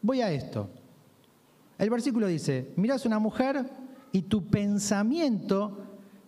voy 0.00 0.20
a 0.20 0.32
esto. 0.32 0.68
El 1.78 1.90
versículo 1.90 2.26
dice, 2.26 2.72
miras 2.76 3.04
a 3.04 3.08
una 3.08 3.20
mujer 3.20 3.70
y 4.10 4.22
tu 4.22 4.48
pensamiento 4.48 5.78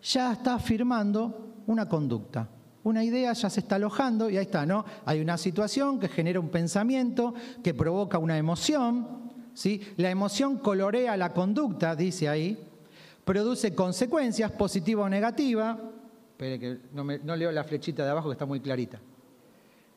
ya 0.00 0.32
está 0.32 0.54
afirmando 0.54 1.62
una 1.66 1.88
conducta 1.88 2.48
una 2.84 3.02
idea 3.02 3.32
ya 3.32 3.50
se 3.50 3.60
está 3.60 3.76
alojando 3.76 4.28
y 4.30 4.36
ahí 4.36 4.44
está, 4.44 4.66
¿no? 4.66 4.84
Hay 5.06 5.20
una 5.20 5.38
situación 5.38 5.98
que 5.98 6.08
genera 6.08 6.38
un 6.38 6.50
pensamiento, 6.50 7.34
que 7.62 7.72
provoca 7.72 8.18
una 8.18 8.36
emoción, 8.36 9.23
¿sí? 9.54 9.80
La 9.96 10.10
emoción 10.10 10.58
colorea 10.58 11.16
la 11.16 11.32
conducta, 11.32 11.96
dice 11.96 12.28
ahí, 12.28 12.58
produce 13.24 13.74
consecuencias, 13.74 14.50
positiva 14.52 15.04
o 15.04 15.08
negativa. 15.08 15.78
Espere 16.30 16.58
que 16.58 16.78
no, 16.92 17.36
leo 17.36 17.50
la 17.52 17.64
flechita 17.64 18.04
de 18.04 18.10
abajo 18.10 18.28
que 18.28 18.32
está 18.32 18.46
muy 18.46 18.60
clarita. 18.60 19.00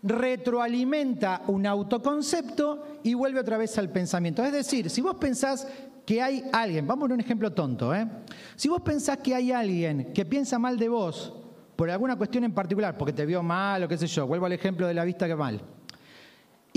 Retroalimenta 0.04 1.42
un 1.48 1.66
autoconcepto 1.66 3.00
y 3.04 3.16
vuelve 3.16 3.40
otra 3.40 3.58
vez 3.58 3.78
al 3.78 3.90
pensamiento. 3.90 4.44
Es 4.44 4.54
decir, 4.54 4.90
si 4.90 5.02
vos 5.02 5.16
pensás 5.16 5.68
que 6.06 6.22
hay 6.22 6.44
alguien, 6.54 6.88
vamos 6.88 7.10
a 7.10 7.14
un 7.16 7.20
ejemplo 7.20 7.52
tonto, 7.52 7.94
¿eh? 7.94 8.08
Si 8.56 8.70
vos 8.70 8.82
pensás 8.82 9.18
que 9.18 9.36
hay 9.36 9.52
alguien 9.52 10.14
que 10.14 10.24
piensa 10.24 10.58
mal 10.58 10.78
de 10.78 10.88
vos 10.88 11.34
por 11.76 11.90
alguna 11.90 12.16
cuestión 12.16 12.44
en 12.44 12.54
particular, 12.54 12.98
porque 12.98 13.14
te 13.14 13.26
vio 13.26 13.44
mal 13.44 13.84
o 13.84 13.88
qué 13.88 13.98
sé 13.98 14.08
yo, 14.08 14.26
vuelvo 14.26 14.46
al 14.46 14.54
ejemplo 14.54 14.88
de 14.88 14.94
la 14.94 15.04
vista 15.04 15.28
que 15.28 15.36
mal, 15.36 15.62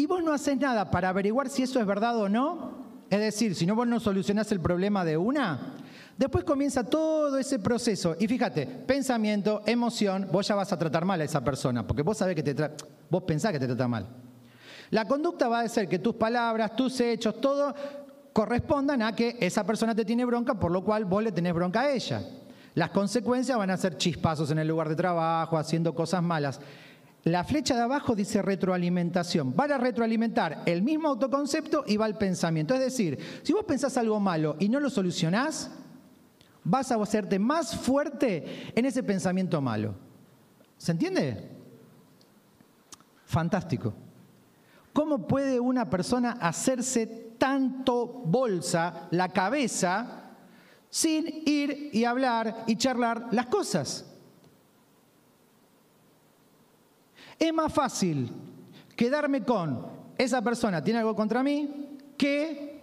y 0.00 0.06
vos 0.06 0.24
no 0.24 0.32
haces 0.32 0.58
nada 0.58 0.90
para 0.90 1.10
averiguar 1.10 1.50
si 1.50 1.62
eso 1.62 1.78
es 1.78 1.84
verdad 1.84 2.16
o 2.16 2.26
no, 2.26 2.72
es 3.10 3.20
decir, 3.20 3.54
si 3.54 3.66
no 3.66 3.74
vos 3.74 3.86
no 3.86 4.00
solucionás 4.00 4.50
el 4.50 4.58
problema 4.58 5.04
de 5.04 5.18
una, 5.18 5.74
después 6.16 6.42
comienza 6.42 6.84
todo 6.84 7.36
ese 7.36 7.58
proceso. 7.58 8.16
Y 8.18 8.26
fíjate, 8.26 8.64
pensamiento, 8.64 9.60
emoción, 9.66 10.26
vos 10.32 10.48
ya 10.48 10.54
vas 10.54 10.72
a 10.72 10.78
tratar 10.78 11.04
mal 11.04 11.20
a 11.20 11.24
esa 11.24 11.44
persona, 11.44 11.86
porque 11.86 12.00
vos 12.00 12.16
sabés 12.16 12.34
que 12.34 12.42
te 12.42 12.70
vos 13.10 13.24
pensás 13.24 13.52
que 13.52 13.58
te 13.58 13.66
trata 13.66 13.86
mal. 13.88 14.06
La 14.88 15.06
conducta 15.06 15.48
va 15.48 15.60
a 15.60 15.68
ser 15.68 15.86
que 15.86 15.98
tus 15.98 16.14
palabras, 16.14 16.74
tus 16.74 16.98
hechos, 16.98 17.38
todo 17.38 17.74
correspondan 18.32 19.02
a 19.02 19.14
que 19.14 19.36
esa 19.38 19.66
persona 19.66 19.94
te 19.94 20.06
tiene 20.06 20.24
bronca, 20.24 20.54
por 20.54 20.72
lo 20.72 20.82
cual 20.82 21.04
vos 21.04 21.22
le 21.22 21.30
tenés 21.30 21.52
bronca 21.52 21.82
a 21.82 21.92
ella. 21.92 22.22
Las 22.72 22.88
consecuencias 22.88 23.58
van 23.58 23.68
a 23.68 23.76
ser 23.76 23.98
chispazos 23.98 24.50
en 24.50 24.60
el 24.60 24.68
lugar 24.68 24.88
de 24.88 24.96
trabajo, 24.96 25.58
haciendo 25.58 25.94
cosas 25.94 26.22
malas. 26.22 26.58
La 27.24 27.44
flecha 27.44 27.74
de 27.74 27.82
abajo 27.82 28.14
dice 28.14 28.40
retroalimentación. 28.40 29.54
Van 29.54 29.72
a 29.72 29.78
retroalimentar 29.78 30.62
el 30.66 30.82
mismo 30.82 31.08
autoconcepto 31.08 31.84
y 31.86 31.96
va 31.96 32.06
al 32.06 32.16
pensamiento. 32.16 32.74
Es 32.74 32.80
decir, 32.80 33.18
si 33.42 33.52
vos 33.52 33.64
pensás 33.64 33.96
algo 33.96 34.18
malo 34.18 34.56
y 34.58 34.68
no 34.68 34.80
lo 34.80 34.88
solucionás, 34.88 35.70
vas 36.64 36.90
a 36.90 36.96
hacerte 36.96 37.38
más 37.38 37.76
fuerte 37.76 38.72
en 38.74 38.86
ese 38.86 39.02
pensamiento 39.02 39.60
malo. 39.60 39.94
¿Se 40.78 40.92
entiende? 40.92 41.50
Fantástico. 43.26 43.92
¿Cómo 44.92 45.26
puede 45.26 45.60
una 45.60 45.88
persona 45.88 46.32
hacerse 46.40 47.06
tanto 47.40 48.06
bolsa 48.06 49.08
la 49.10 49.28
cabeza 49.28 50.20
sin 50.90 51.42
ir 51.46 51.90
y 51.92 52.04
hablar 52.04 52.64
y 52.66 52.76
charlar 52.76 53.28
las 53.30 53.46
cosas. 53.46 54.09
Es 57.40 57.54
más 57.54 57.72
fácil 57.72 58.30
quedarme 58.94 59.42
con 59.42 59.86
esa 60.18 60.42
persona 60.42 60.84
tiene 60.84 60.98
algo 60.98 61.16
contra 61.16 61.42
mí 61.42 61.96
que 62.18 62.82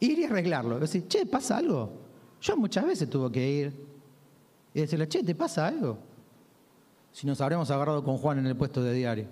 ir 0.00 0.18
y 0.18 0.24
arreglarlo. 0.24 0.80
Decir, 0.80 1.06
che, 1.06 1.26
¿pasa 1.26 1.58
algo? 1.58 1.92
Yo 2.40 2.56
muchas 2.56 2.86
veces 2.86 3.10
tuve 3.10 3.30
que 3.30 3.50
ir 3.50 3.86
y 4.72 4.80
decirle, 4.80 5.06
che, 5.06 5.22
¿te 5.22 5.34
pasa 5.34 5.66
algo? 5.66 5.98
Si 7.12 7.26
nos 7.26 7.42
habremos 7.42 7.70
agarrado 7.70 8.02
con 8.02 8.16
Juan 8.16 8.38
en 8.38 8.46
el 8.46 8.56
puesto 8.56 8.82
de 8.82 8.94
diario. 8.94 9.26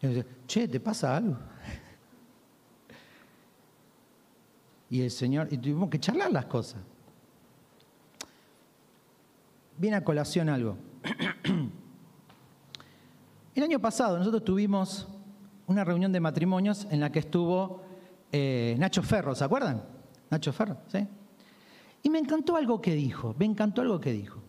Y 0.00 0.06
decir, 0.06 0.26
che, 0.46 0.68
¿te 0.68 0.78
pasa 0.78 1.16
algo? 1.16 1.36
y 4.88 5.02
el 5.02 5.10
Señor, 5.10 5.48
y 5.50 5.58
tuvimos 5.58 5.90
que 5.90 5.98
charlar 5.98 6.30
las 6.30 6.46
cosas. 6.46 6.80
Viene 9.76 9.96
a 9.96 10.04
colación 10.04 10.48
algo. 10.48 10.76
El 13.54 13.62
año 13.62 13.78
pasado 13.78 14.18
nosotros 14.18 14.44
tuvimos 14.44 15.06
una 15.66 15.84
reunión 15.84 16.12
de 16.12 16.20
matrimonios 16.20 16.86
en 16.90 17.00
la 17.00 17.12
que 17.12 17.20
estuvo 17.20 17.82
eh, 18.32 18.74
Nacho 18.78 19.02
Ferro, 19.02 19.34
¿se 19.34 19.44
acuerdan? 19.44 19.82
Nacho 20.30 20.52
Ferro, 20.52 20.78
¿sí? 20.88 21.06
Y 22.02 22.10
me 22.10 22.18
encantó 22.18 22.56
algo 22.56 22.80
que 22.80 22.94
dijo, 22.94 23.34
me 23.38 23.44
encantó 23.44 23.82
algo 23.82 24.00
que 24.00 24.12
dijo. 24.12 24.40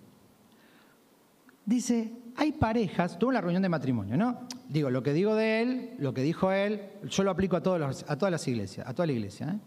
Dice, 1.65 2.11
hay 2.35 2.51
parejas, 2.51 3.17
tuvo 3.17 3.29
una 3.29 3.41
reunión 3.41 3.61
de 3.61 3.69
matrimonio, 3.69 4.17
¿no? 4.17 4.47
Digo, 4.67 4.89
lo 4.89 5.03
que 5.03 5.13
digo 5.13 5.35
de 5.35 5.61
él, 5.61 5.95
lo 5.99 6.13
que 6.13 6.21
dijo 6.21 6.51
él, 6.51 6.81
yo 7.03 7.23
lo 7.23 7.31
aplico 7.31 7.55
a, 7.55 7.63
todos 7.63 8.05
a 8.07 8.17
todas 8.17 8.31
las 8.31 8.47
iglesias, 8.47 8.87
a 8.87 8.93
toda 8.93 9.05
la 9.05 9.13
iglesia, 9.13 9.49
¿eh? 9.49 9.59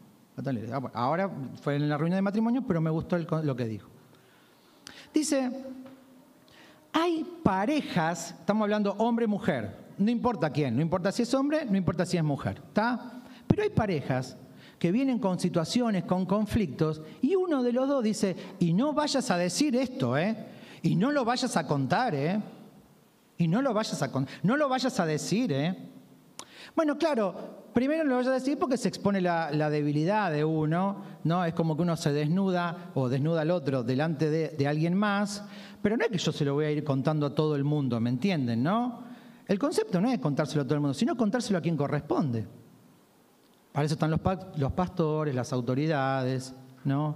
Ah, 0.72 0.81
ahora 0.94 1.31
fue 1.61 1.77
en 1.77 1.88
la 1.88 1.96
reunión 1.96 2.16
de 2.16 2.22
matrimonio, 2.22 2.62
pero 2.66 2.81
me 2.81 2.90
gustó 2.90 3.18
lo 3.18 3.57
que 3.57 3.64
dijo. 3.64 3.88
Dice, 5.12 5.51
hay 6.92 7.24
parejas, 7.42 8.35
estamos 8.38 8.64
hablando 8.64 8.92
hombre-mujer, 8.98 9.88
no 9.98 10.11
importa 10.11 10.51
quién, 10.51 10.77
no 10.77 10.83
importa 10.83 11.12
si 11.12 11.22
es 11.22 11.35
hombre, 11.35 11.64
no 11.64 11.77
importa 11.77 12.07
si 12.07 12.16
es 12.16 12.24
mujer, 12.24 12.62
¿está? 12.68 13.22
Pero 13.46 13.62
hay 13.62 13.70
parejas 13.70 14.37
que 14.79 14.92
vienen 14.92 15.18
con 15.18 15.40
situaciones, 15.40 16.05
con 16.05 16.24
conflictos, 16.24 17.03
y 17.20 17.35
uno 17.35 17.62
de 17.62 17.72
los 17.72 17.88
dos 17.88 18.05
dice, 18.05 18.37
y 18.61 18.72
no 18.72 18.92
vayas 18.92 19.31
a 19.31 19.37
decir 19.37 19.74
esto, 19.77 20.16
¿eh? 20.16 20.37
Y 20.83 20.94
no 20.94 21.11
lo 21.11 21.24
vayas 21.24 21.57
a 21.57 21.66
contar, 21.66 22.14
¿eh? 22.14 22.40
Y 23.37 23.48
no 23.48 23.61
lo 23.61 23.74
vayas 23.74 24.01
a, 24.03 24.11
no 24.42 24.57
lo 24.57 24.68
vayas 24.68 24.98
a 25.01 25.07
decir, 25.07 25.53
¿eh? 25.53 25.77
Bueno, 26.77 26.96
claro, 26.96 27.68
primero 27.72 28.05
lo 28.05 28.16
vayas 28.16 28.31
a 28.31 28.35
decir 28.35 28.59
porque 28.59 28.77
se 28.77 28.88
expone 28.88 29.20
la, 29.20 29.70
debilidad 29.70 30.31
de 30.31 30.44
uno, 30.44 31.03
¿no? 31.24 31.44
Es 31.44 31.55
como 31.55 31.77
que 31.77 31.83
uno 31.83 31.96
se 31.96 32.12
desnuda 32.12 32.90
o 32.94 33.09
desnuda 33.09 33.40
al 33.40 33.51
otro 33.51 33.83
delante 33.83 34.31
de, 34.31 34.51
de, 34.51 34.68
alguien 34.68 34.94
más, 34.94 35.44
pero 35.83 35.97
no 35.97 36.05
es 36.05 36.11
que 36.11 36.19
yo 36.19 36.33
se 36.33 36.45
lo 36.45 36.55
voy 36.55 36.67
a 36.67 36.71
ir 36.71 36.85
contando 36.85 37.27
a 37.27 37.35
todo 37.35 37.57
el 37.57 37.64
mundo, 37.64 38.01
¿me 38.01 38.11
entienden, 38.11 38.62
no? 38.62 39.05
El 39.47 39.59
concepto 39.59 40.01
no 40.01 40.11
es 40.11 40.19
contárselo 40.19 40.62
a 40.62 40.64
todo 40.64 40.75
el 40.75 40.81
mundo, 40.81 40.95
sino 40.95 41.17
contárselo 41.17 41.59
a 41.59 41.62
quien 41.62 41.77
corresponde. 41.77 42.47
Para 43.73 43.87
eso 43.87 43.95
están 43.95 44.11
los, 44.11 44.73
pastores, 44.73 45.35
las 45.35 45.53
autoridades, 45.53 46.55
¿no? 46.85 47.14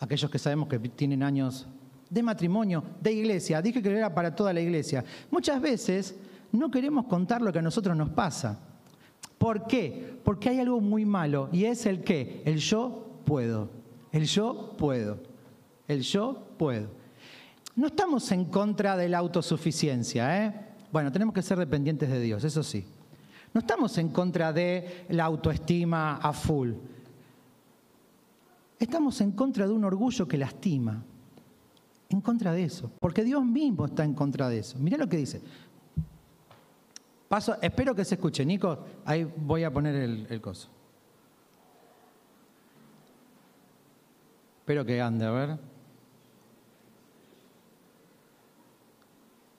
Aquellos 0.00 0.30
que 0.30 0.38
sabemos 0.38 0.68
que 0.68 0.78
tienen 0.78 1.22
años 1.22 1.68
de 2.10 2.22
matrimonio, 2.22 2.82
de 3.00 3.12
iglesia. 3.12 3.60
Dije 3.60 3.82
que 3.82 3.90
era 3.90 4.14
para 4.14 4.34
toda 4.34 4.52
la 4.52 4.60
iglesia. 4.60 5.04
Muchas 5.30 5.60
veces 5.60 6.16
no 6.52 6.70
queremos 6.70 7.06
contar 7.06 7.42
lo 7.42 7.52
que 7.52 7.58
a 7.58 7.62
nosotros 7.62 7.96
nos 7.96 8.08
pasa. 8.10 8.58
¿Por 9.36 9.66
qué? 9.66 10.18
Porque 10.24 10.48
hay 10.48 10.60
algo 10.60 10.80
muy 10.80 11.04
malo 11.04 11.48
y 11.52 11.64
es 11.64 11.86
el 11.86 12.02
qué, 12.02 12.42
el 12.44 12.58
yo 12.58 13.20
puedo. 13.24 13.70
El 14.10 14.24
yo 14.24 14.74
puedo. 14.76 15.18
El 15.86 16.00
yo 16.00 16.48
puedo. 16.56 16.97
No 17.78 17.86
estamos 17.86 18.32
en 18.32 18.46
contra 18.46 18.96
de 18.96 19.08
la 19.08 19.18
autosuficiencia, 19.18 20.44
¿eh? 20.44 20.52
Bueno, 20.90 21.12
tenemos 21.12 21.32
que 21.32 21.42
ser 21.42 21.56
dependientes 21.56 22.10
de 22.10 22.18
Dios, 22.18 22.42
eso 22.42 22.64
sí. 22.64 22.84
No 23.54 23.60
estamos 23.60 23.96
en 23.98 24.08
contra 24.08 24.52
de 24.52 25.06
la 25.10 25.26
autoestima 25.26 26.16
a 26.16 26.32
full. 26.32 26.72
Estamos 28.80 29.20
en 29.20 29.30
contra 29.30 29.64
de 29.68 29.72
un 29.72 29.84
orgullo 29.84 30.26
que 30.26 30.36
lastima. 30.36 31.04
En 32.08 32.20
contra 32.20 32.50
de 32.50 32.64
eso. 32.64 32.90
Porque 32.98 33.22
Dios 33.22 33.44
mismo 33.44 33.86
está 33.86 34.02
en 34.02 34.14
contra 34.14 34.48
de 34.48 34.58
eso. 34.58 34.76
Mirá 34.80 34.98
lo 34.98 35.08
que 35.08 35.18
dice. 35.18 35.40
Paso, 37.28 37.58
espero 37.62 37.94
que 37.94 38.04
se 38.04 38.16
escuche, 38.16 38.44
Nico. 38.44 38.76
Ahí 39.04 39.22
voy 39.22 39.62
a 39.62 39.72
poner 39.72 39.94
el, 39.94 40.26
el 40.28 40.40
coso. 40.40 40.68
Espero 44.62 44.84
que 44.84 45.00
ande, 45.00 45.26
a 45.26 45.30
ver. 45.30 45.77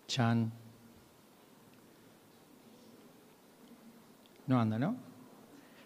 Chan. 0.10 0.52
No 4.48 4.60
anda, 4.60 4.80
¿no? 4.80 4.96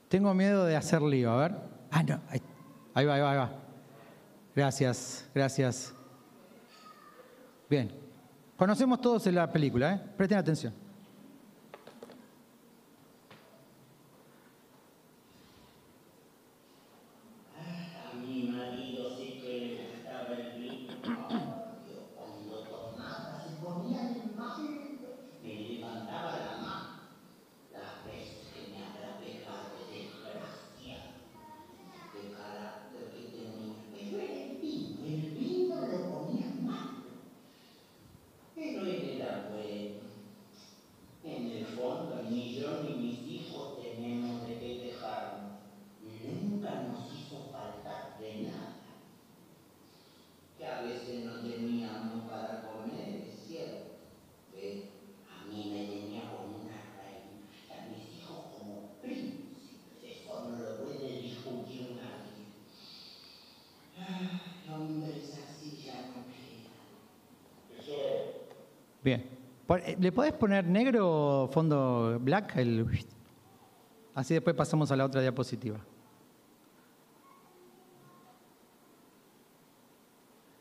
Tengo 0.07 0.33
miedo 0.33 0.65
de 0.65 0.77
hacer 0.77 1.01
lío, 1.01 1.31
a 1.31 1.37
ver. 1.37 1.55
Ah, 1.91 2.01
no. 2.03 2.21
Ahí, 2.29 3.05
va, 3.05 3.15
ahí 3.15 3.21
va, 3.21 3.31
ahí 3.31 3.37
va. 3.37 3.51
Gracias, 4.55 5.29
gracias. 5.35 5.93
Bien. 7.69 7.91
Conocemos 8.55 9.01
todos 9.01 9.25
la 9.27 9.51
película, 9.51 9.93
¿eh? 9.93 10.01
Presten 10.15 10.37
atención. 10.37 10.73
Bien. 69.03 69.23
Eh, 69.69 69.97
¿Le 69.99 70.11
podés 70.11 70.33
poner 70.33 70.65
negro 70.65 71.49
fondo 71.51 72.17
black? 72.19 72.55
El... 72.57 72.87
Así 74.15 74.33
después 74.33 74.55
pasamos 74.55 74.91
a 74.91 74.95
la 74.95 75.05
otra 75.05 75.21
diapositiva. 75.21 75.79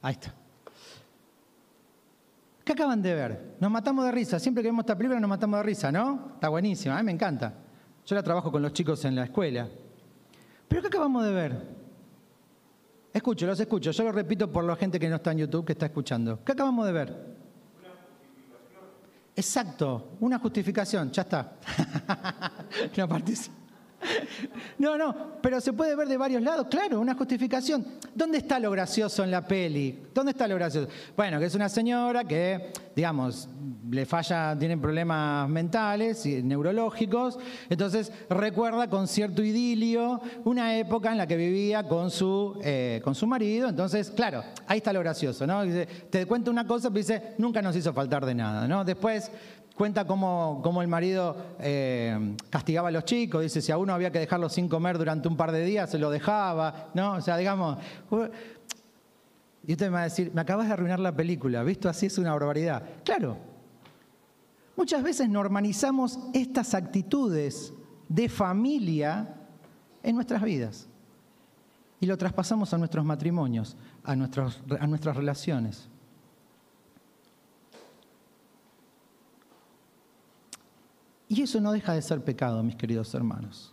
Ahí 0.01 0.13
está. 0.13 0.35
¿Qué 2.65 2.73
acaban 2.73 3.03
de 3.03 3.15
ver? 3.15 3.57
Nos 3.61 3.71
matamos 3.71 4.05
de 4.05 4.13
risa. 4.13 4.39
Siempre 4.39 4.63
que 4.63 4.69
vemos 4.69 4.83
esta 4.83 4.97
película 4.97 5.21
nos 5.21 5.29
matamos 5.29 5.59
de 5.59 5.63
risa, 5.65 5.93
¿no? 5.93 6.33
Está 6.35 6.49
buenísima, 6.49 6.97
a 6.97 7.03
mí 7.03 7.07
me 7.07 7.13
encanta. 7.13 7.55
Yo 8.05 8.15
la 8.17 8.23
trabajo 8.23 8.51
con 8.51 8.63
los 8.63 8.73
chicos 8.73 9.05
en 9.05 9.15
la 9.15 9.25
escuela. 9.25 9.69
¿Pero 10.69 10.81
qué 10.81 10.89
acabamos 10.89 11.25
de 11.25 11.33
ver? 11.33 11.83
Escucho, 13.13 13.47
los 13.47 13.61
escucho. 13.61 13.91
Yo 13.91 14.05
lo 14.05 14.13
repito 14.13 14.51
por 14.51 14.65
la 14.65 14.75
gente 14.75 14.99
que 14.99 15.09
no 15.09 15.17
está 15.17 15.33
en 15.33 15.39
YouTube, 15.39 15.67
que 15.67 15.73
está 15.73 15.87
escuchando. 15.87 16.43
¿Qué 16.45 16.53
acabamos 16.53 16.87
de 16.87 16.93
ver? 16.93 17.32
Exacto, 19.35 20.17
una 20.21 20.39
justificación, 20.39 21.11
ya 21.11 21.23
está. 21.23 21.57
No, 24.79 24.99
no, 24.99 25.39
pero 25.41 25.61
se 25.61 25.73
puede 25.73 25.95
ver 25.95 26.09
de 26.09 26.17
varios 26.17 26.43
lados, 26.43 26.67
claro, 26.69 27.01
una 27.01 27.15
justificación. 27.15 27.85
¿Dónde 28.15 28.39
está 28.39 28.59
lo 28.59 28.71
gracioso 28.71 29.23
en 29.23 29.31
la 29.31 29.47
peli? 29.47 29.99
¿Dónde 30.13 30.33
está 30.33 30.49
lo 30.49 30.57
gracioso? 30.57 30.89
Bueno, 31.17 31.39
que 31.39 31.47
es 31.47 31.55
una 31.55 31.69
señora 31.69 32.25
que, 32.25 32.73
digamos, 32.95 33.49
le 33.91 34.07
falla, 34.07 34.57
tiene 34.59 34.77
problemas 34.79 35.49
mentales 35.49 36.25
y 36.27 36.43
neurológicos, 36.43 37.39
entonces 37.69 38.11
recuerda 38.31 38.89
con 38.89 39.07
cierto 39.07 39.43
idilio 39.43 40.21
una 40.45 40.77
época 40.77 41.13
en 41.13 41.19
la 41.19 41.27
que 41.27 41.37
vivía 41.37 41.87
con 41.87 42.11
su, 42.11 42.59
eh, 42.63 43.01
con 43.05 43.15
su 43.15 43.27
marido, 43.27 43.69
entonces, 43.69 44.11
claro, 44.11 44.43
ahí 44.67 44.79
está 44.79 44.93
lo 44.93 45.01
gracioso, 45.01 45.47
¿no? 45.47 45.63
te 46.11 46.27
cuenta 46.27 46.51
una 46.51 46.67
cosa, 46.67 46.89
pero 46.89 46.99
dice, 46.99 47.35
nunca 47.39 47.61
nos 47.61 47.77
hizo 47.77 47.93
faltar 47.93 48.25
de 48.25 48.35
nada, 48.35 48.67
¿no? 48.67 48.85
Después 48.85 49.31
cuenta 49.77 50.07
cómo, 50.07 50.81
el 50.81 50.89
marido 50.89 51.37
eh, 51.59 52.37
castigaba 52.51 52.89
a 52.89 52.91
los 52.91 53.05
chicos, 53.05 53.43
dice, 53.43 53.61
si 53.61 53.73
a 53.73 53.79
uno 53.79 53.93
había 53.93 54.11
que 54.11 54.19
dejarlo 54.19 54.49
sin 54.49 54.69
comer 54.69 54.99
durante 54.99 55.29
un 55.29 55.37
par 55.37 55.53
de 55.53 55.65
días, 55.65 55.91
se 55.91 55.99
lo 55.99 56.11
dejaba, 56.11 56.91
¿no? 56.95 57.15
O 57.15 57.21
sea, 57.21 57.37
digamos... 57.37 57.79
Y 59.65 59.73
usted 59.73 59.87
me 59.87 59.93
va 59.93 60.01
a 60.01 60.05
decir, 60.05 60.33
me 60.35 60.41
acabas 60.41 60.67
de 60.67 60.73
arruinar 60.73 60.99
la 60.99 61.15
película, 61.15 61.63
visto 61.63 61.89
así 61.89 62.07
es 62.07 62.19
una 62.19 62.33
barbaridad. 62.33 62.83
Claro, 63.05 63.37
muchas 64.77 65.05
veces 65.05 65.29
normalizamos 65.29 66.19
estas 66.35 66.75
actitudes 66.75 67.73
de 68.09 68.29
familia 68.29 69.37
en 70.03 70.17
nuestras 70.17 70.43
vidas 70.43 70.89
y 72.01 72.07
lo 72.07 72.19
traspasamos 72.19 72.75
a 72.75 72.79
nuestros 72.79 73.05
matrimonios, 73.05 73.77
a, 74.03 74.13
a 74.13 74.17
nuestras 74.17 75.17
relaciones. 75.17 75.89
Y 81.33 81.41
eso 81.41 81.63
no 81.63 81.73
deja 81.73 81.95
de 81.95 82.03
ser 82.03 82.23
pecado, 82.23 82.63
mis 82.63 82.77
queridos 82.77 83.15
hermanos. 83.15 83.73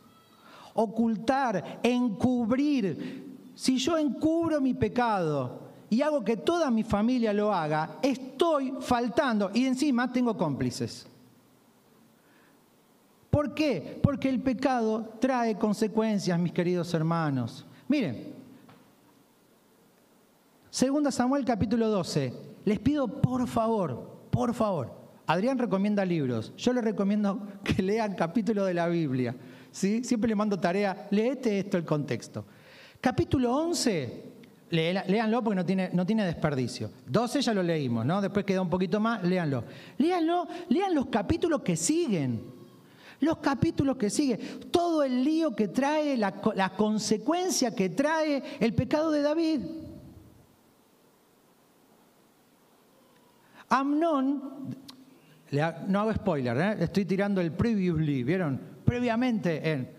Ocultar, 0.76 1.82
encubrir. 1.84 3.52
Si 3.54 3.78
yo 3.78 3.98
encubro 3.98 4.62
mi 4.62 4.74
pecado 4.74 5.64
y 5.90 6.02
hago 6.02 6.24
que 6.24 6.38
toda 6.38 6.72
mi 6.72 6.84
familia 6.84 7.34
lo 7.34 7.54
haga, 7.54 7.98
estoy 8.02 8.76
faltando 8.80 9.52
y 9.54 9.66
encima 9.66 10.10
tengo 10.10 10.38
cómplices. 10.38 11.06
¿Por 13.30 13.54
qué? 13.54 14.00
Porque 14.02 14.30
el 14.30 14.42
pecado 14.42 15.16
trae 15.20 15.58
consecuencias, 15.58 16.40
mis 16.40 16.54
queridos 16.54 16.94
hermanos. 16.94 17.66
Miren, 17.90 18.36
2 20.72 21.14
Samuel 21.14 21.44
capítulo 21.44 21.90
12. 21.90 22.34
Les 22.64 22.80
pido 22.80 23.22
por 23.22 23.46
favor, 23.50 24.30
por 24.32 24.54
favor, 24.54 24.99
Adrián 25.30 25.60
recomienda 25.60 26.04
libros. 26.06 26.54
Yo 26.58 26.74
le 26.74 26.82
recomiendo 26.82 27.40
que 27.64 27.84
lean 27.84 28.16
capítulo 28.16 28.66
de 28.66 28.74
la 28.74 28.88
Biblia. 28.88 29.36
Siempre 29.72 30.28
le 30.28 30.34
mando 30.34 30.60
tarea, 30.60 31.08
léete 31.12 31.60
esto 31.60 31.78
el 31.78 31.86
contexto. 31.86 32.46
Capítulo 33.00 33.56
11, 33.56 34.24
léanlo 34.72 35.44
porque 35.44 35.56
no 35.56 35.64
tiene, 35.64 35.92
no 35.94 36.04
tiene 36.04 36.26
desperdicio. 36.26 36.90
12 37.06 37.44
ya 37.44 37.54
lo 37.54 37.62
leímos, 37.62 38.08
¿no? 38.08 38.24
Después 38.24 38.44
queda 38.44 38.64
un 38.64 38.72
poquito 38.72 39.00
más, 39.00 39.24
léanlo. 39.24 39.66
Léanlo, 40.00 40.48
lean 40.70 40.96
los 40.96 41.06
capítulos 41.10 41.62
que 41.62 41.76
siguen. 41.76 42.52
Los 43.20 43.38
capítulos 43.38 43.98
que 43.98 44.10
siguen. 44.10 44.40
Todo 44.72 45.04
el 45.04 45.24
lío 45.24 45.56
que 45.56 45.68
trae, 45.68 46.18
la 46.18 46.74
consecuencia 46.76 47.76
que 47.76 47.90
trae 47.90 48.42
el 48.60 48.74
pecado 48.74 49.12
de 49.12 49.22
David. 49.22 49.62
Amnón 53.70 54.89
no 55.88 56.00
hago 56.00 56.14
spoiler, 56.14 56.58
¿eh? 56.58 56.84
estoy 56.84 57.06
tirando 57.06 57.42
el 57.42 57.52
previously, 57.52 58.24
¿vieron? 58.24 58.60
Previamente 58.86 59.72
en... 59.72 59.90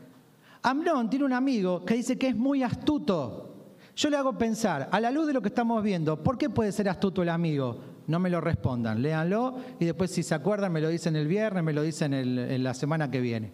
Amnón 0.63 1.09
tiene 1.09 1.25
un 1.25 1.33
amigo 1.33 1.85
que 1.85 1.95
dice 1.95 2.19
que 2.19 2.29
es 2.29 2.37
muy 2.37 2.63
astuto. 2.63 3.75
Yo 3.97 4.11
le 4.11 4.17
hago 4.17 4.37
pensar, 4.37 4.89
a 4.93 5.01
la 5.01 5.11
luz 5.11 5.27
de 5.27 5.33
lo 5.33 5.43
que 5.43 5.49
estamos 5.49 5.83
viendo, 5.83 6.23
¿por 6.23 6.39
qué 6.39 6.51
puede 6.51 6.73
ser 6.73 6.89
astuto 6.89 7.23
el 7.23 7.31
amigo? 7.31 7.81
No 8.07 8.19
me 8.19 8.31
lo 8.31 8.41
respondan, 8.41 9.03
léanlo 9.03 9.57
y 9.79 9.85
después 9.85 10.11
si 10.11 10.23
se 10.23 10.35
acuerdan 10.35 10.73
me 10.73 10.81
lo 10.81 10.89
dicen 10.89 11.17
el 11.17 11.27
viernes, 11.27 11.63
me 11.65 11.73
lo 11.73 11.83
dicen 11.83 12.13
en 12.15 12.63
la 12.63 12.75
semana 12.75 13.11
que 13.11 13.21
viene. 13.21 13.53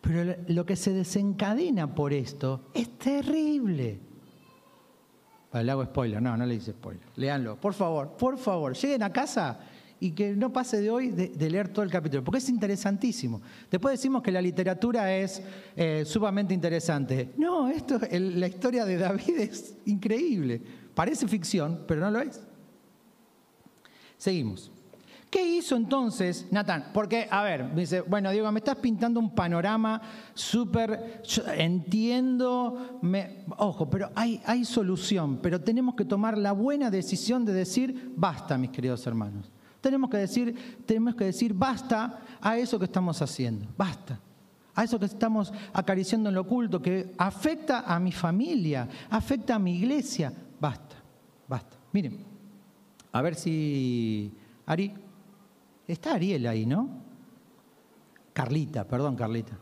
Pero 0.00 0.36
lo 0.48 0.64
que 0.64 0.76
se 0.76 0.92
desencadena 0.92 1.94
por 1.94 2.12
esto 2.12 2.70
es 2.72 2.98
terrible. 2.98 4.07
Le 5.52 5.70
hago 5.70 5.84
spoiler, 5.84 6.20
no, 6.20 6.36
no 6.36 6.46
le 6.46 6.54
dice 6.54 6.72
spoiler. 6.72 7.02
Leanlo, 7.16 7.56
por 7.56 7.74
favor, 7.74 8.16
por 8.16 8.38
favor, 8.38 8.74
lleguen 8.74 9.02
a 9.02 9.12
casa 9.12 9.58
y 10.00 10.12
que 10.12 10.34
no 10.36 10.52
pase 10.52 10.80
de 10.80 10.90
hoy 10.90 11.08
de, 11.10 11.50
leer 11.50 11.68
todo 11.68 11.84
el 11.84 11.90
capítulo, 11.90 12.22
porque 12.22 12.38
es 12.38 12.48
interesantísimo. 12.48 13.40
Después 13.70 13.92
decimos 13.92 14.22
que 14.22 14.30
la 14.30 14.40
literatura 14.40 15.14
es 15.14 15.42
eh, 15.76 16.04
sumamente 16.06 16.54
interesante. 16.54 17.30
No, 17.36 17.68
esto, 17.68 17.98
la 18.10 18.46
historia 18.46 18.84
de 18.84 18.96
David 18.96 19.38
es 19.38 19.76
increíble. 19.86 20.60
Parece 20.94 21.26
ficción, 21.26 21.84
pero 21.86 22.00
no 22.00 22.10
lo 22.10 22.20
es. 22.20 22.40
Seguimos. 24.16 24.70
¿Qué 25.30 25.46
hizo 25.46 25.76
entonces 25.76 26.46
Natán? 26.50 26.90
Porque, 26.94 27.28
a 27.30 27.42
ver, 27.42 27.64
me 27.64 27.82
dice, 27.82 28.00
bueno, 28.00 28.30
Diego, 28.30 28.50
me 28.50 28.60
estás 28.60 28.76
pintando 28.76 29.20
un 29.20 29.34
panorama 29.34 30.00
súper, 30.32 31.22
entiendo, 31.54 33.00
ojo, 33.58 33.90
pero 33.90 34.10
hay, 34.14 34.40
hay 34.46 34.64
solución, 34.64 35.38
pero 35.42 35.60
tenemos 35.60 35.94
que 35.94 36.06
tomar 36.06 36.38
la 36.38 36.52
buena 36.52 36.90
decisión 36.90 37.44
de 37.44 37.52
decir, 37.52 38.14
basta, 38.16 38.56
mis 38.56 38.70
queridos 38.70 39.06
hermanos. 39.06 39.50
Tenemos 39.82 40.08
que 40.08 40.16
decir, 40.16 40.82
tenemos 40.86 41.14
que 41.14 41.26
decir 41.26 41.52
basta 41.52 42.20
a 42.40 42.56
eso 42.56 42.78
que 42.78 42.86
estamos 42.86 43.20
haciendo, 43.20 43.66
basta. 43.76 44.18
A 44.74 44.84
eso 44.84 44.98
que 44.98 45.06
estamos 45.06 45.52
acariciando 45.72 46.30
en 46.30 46.36
lo 46.36 46.42
oculto, 46.42 46.80
que 46.80 47.12
afecta 47.18 47.80
a 47.80 47.98
mi 47.98 48.12
familia, 48.12 48.88
afecta 49.10 49.56
a 49.56 49.58
mi 49.58 49.76
iglesia, 49.76 50.32
basta, 50.58 50.96
basta. 51.46 51.76
Miren, 51.92 52.24
a 53.12 53.20
ver 53.20 53.34
si 53.34 54.32
Ari, 54.68 54.94
Está 55.88 56.14
Ariel 56.14 56.46
ahí, 56.46 56.66
¿no? 56.66 56.86
Carlita, 58.34 58.86
perdón, 58.86 59.16
Carlita. 59.16 59.58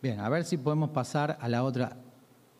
Bien, 0.00 0.20
a 0.20 0.28
ver 0.28 0.44
si 0.44 0.56
podemos 0.56 0.90
pasar 0.90 1.36
a 1.40 1.48
la 1.48 1.64
otra, 1.64 1.96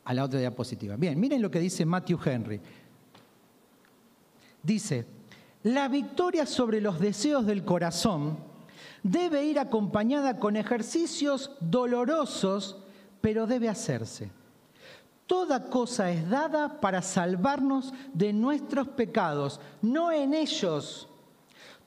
a 0.05 0.13
la 0.15 0.25
otra 0.25 0.41
diapositiva. 0.41 0.97
Bien, 0.97 1.19
miren 1.19 1.41
lo 1.41 1.51
que 1.51 1.61
dice 1.61 1.87
Matthew 1.87 2.19
Henry. 2.25 2.61
Dice, 4.63 5.07
la 5.63 5.87
victoria 5.87 6.45
sobre 6.45 6.81
los 6.81 6.99
deseos 6.99 7.47
del 7.47 7.65
corazón 7.65 8.37
debe 9.05 9.45
ir 9.45 9.61
acompañada 9.61 10.41
con 10.41 10.57
ejercicios 10.57 11.53
dolorosos, 11.61 12.79
pero 13.21 13.47
debe 13.47 13.69
hacerse. 13.69 14.31
Toda 15.27 15.71
cosa 15.71 16.11
es 16.11 16.29
dada 16.29 16.81
para 16.81 17.01
salvarnos 17.01 17.95
de 18.13 18.33
nuestros 18.33 18.89
pecados, 18.89 19.61
no 19.81 20.11
en 20.11 20.35
ellos 20.35 21.09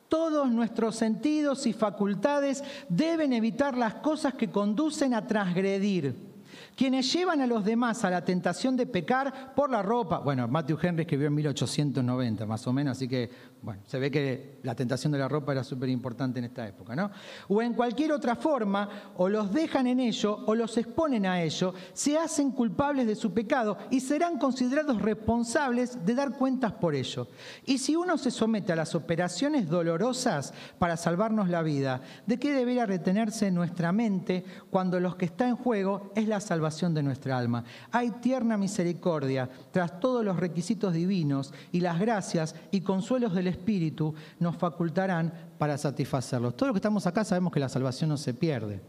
todos 0.09 0.49
nuestros 0.51 0.95
sentidos 0.95 1.65
y 1.65 1.73
facultades 1.73 2.63
deben 2.89 3.33
evitar 3.33 3.77
las 3.77 3.95
cosas 3.95 4.33
que 4.33 4.49
conducen 4.49 5.13
a 5.13 5.25
transgredir 5.27 6.35
quienes 6.75 7.11
llevan 7.11 7.41
a 7.41 7.47
los 7.47 7.63
demás 7.63 8.03
a 8.03 8.09
la 8.09 8.23
tentación 8.23 8.75
de 8.75 8.85
pecar 8.85 9.53
por 9.55 9.69
la 9.69 9.81
ropa. 9.81 10.19
Bueno, 10.19 10.47
Matthew 10.47 10.77
Henry 10.81 11.01
escribió 11.03 11.27
en 11.27 11.35
1890 11.35 12.45
más 12.45 12.67
o 12.67 12.73
menos, 12.73 12.97
así 12.97 13.07
que 13.07 13.29
bueno, 13.65 13.81
se 13.85 13.99
ve 13.99 14.11
que 14.11 14.59
la 14.63 14.75
tentación 14.75 15.11
de 15.11 15.19
la 15.19 15.27
ropa 15.27 15.51
era 15.51 15.63
súper 15.63 15.89
importante 15.89 16.39
en 16.39 16.45
esta 16.45 16.67
época, 16.67 16.95
¿no? 16.95 17.11
O 17.47 17.61
en 17.61 17.73
cualquier 17.73 18.11
otra 18.11 18.35
forma, 18.35 19.11
o 19.17 19.27
los 19.27 19.51
dejan 19.51 19.87
en 19.87 19.99
ello 19.99 20.43
o 20.45 20.55
los 20.55 20.77
exponen 20.77 21.25
a 21.25 21.41
ello, 21.41 21.73
se 21.93 22.17
hacen 22.17 22.51
culpables 22.51 23.07
de 23.07 23.15
su 23.15 23.33
pecado 23.33 23.77
y 23.89 23.99
serán 23.99 24.37
considerados 24.37 25.01
responsables 25.01 26.05
de 26.05 26.15
dar 26.15 26.37
cuentas 26.37 26.71
por 26.73 26.95
ello. 26.95 27.27
Y 27.65 27.79
si 27.79 27.95
uno 27.95 28.17
se 28.17 28.31
somete 28.31 28.71
a 28.71 28.75
las 28.75 28.95
operaciones 28.95 29.67
dolorosas 29.67 30.53
para 30.77 30.97
salvarnos 30.97 31.49
la 31.49 31.63
vida, 31.63 32.01
¿de 32.25 32.37
qué 32.37 32.53
debería 32.53 32.85
retenerse 32.85 33.51
nuestra 33.51 33.91
mente 33.91 34.45
cuando 34.69 34.99
lo 34.99 35.17
que 35.17 35.25
está 35.25 35.47
en 35.47 35.55
juego 35.55 36.11
es 36.15 36.27
la 36.27 36.39
salvación? 36.39 36.75
de 36.93 37.03
nuestra 37.03 37.37
alma. 37.37 37.63
Hay 37.91 38.11
tierna 38.21 38.57
misericordia 38.57 39.49
tras 39.71 39.99
todos 39.99 40.23
los 40.25 40.37
requisitos 40.37 40.93
divinos 40.93 41.53
y 41.71 41.79
las 41.79 41.99
gracias 41.99 42.55
y 42.71 42.81
consuelos 42.81 43.33
del 43.33 43.47
Espíritu 43.55 44.13
nos 44.39 44.55
facultarán 44.55 45.31
para 45.57 45.77
satisfacerlos. 45.77 46.55
Todos 46.55 46.69
los 46.69 46.73
que 46.75 46.79
estamos 46.79 47.05
acá 47.07 47.23
sabemos 47.23 47.51
que 47.51 47.59
la 47.59 47.69
salvación 47.69 48.09
no 48.09 48.17
se 48.17 48.33
pierde, 48.33 48.79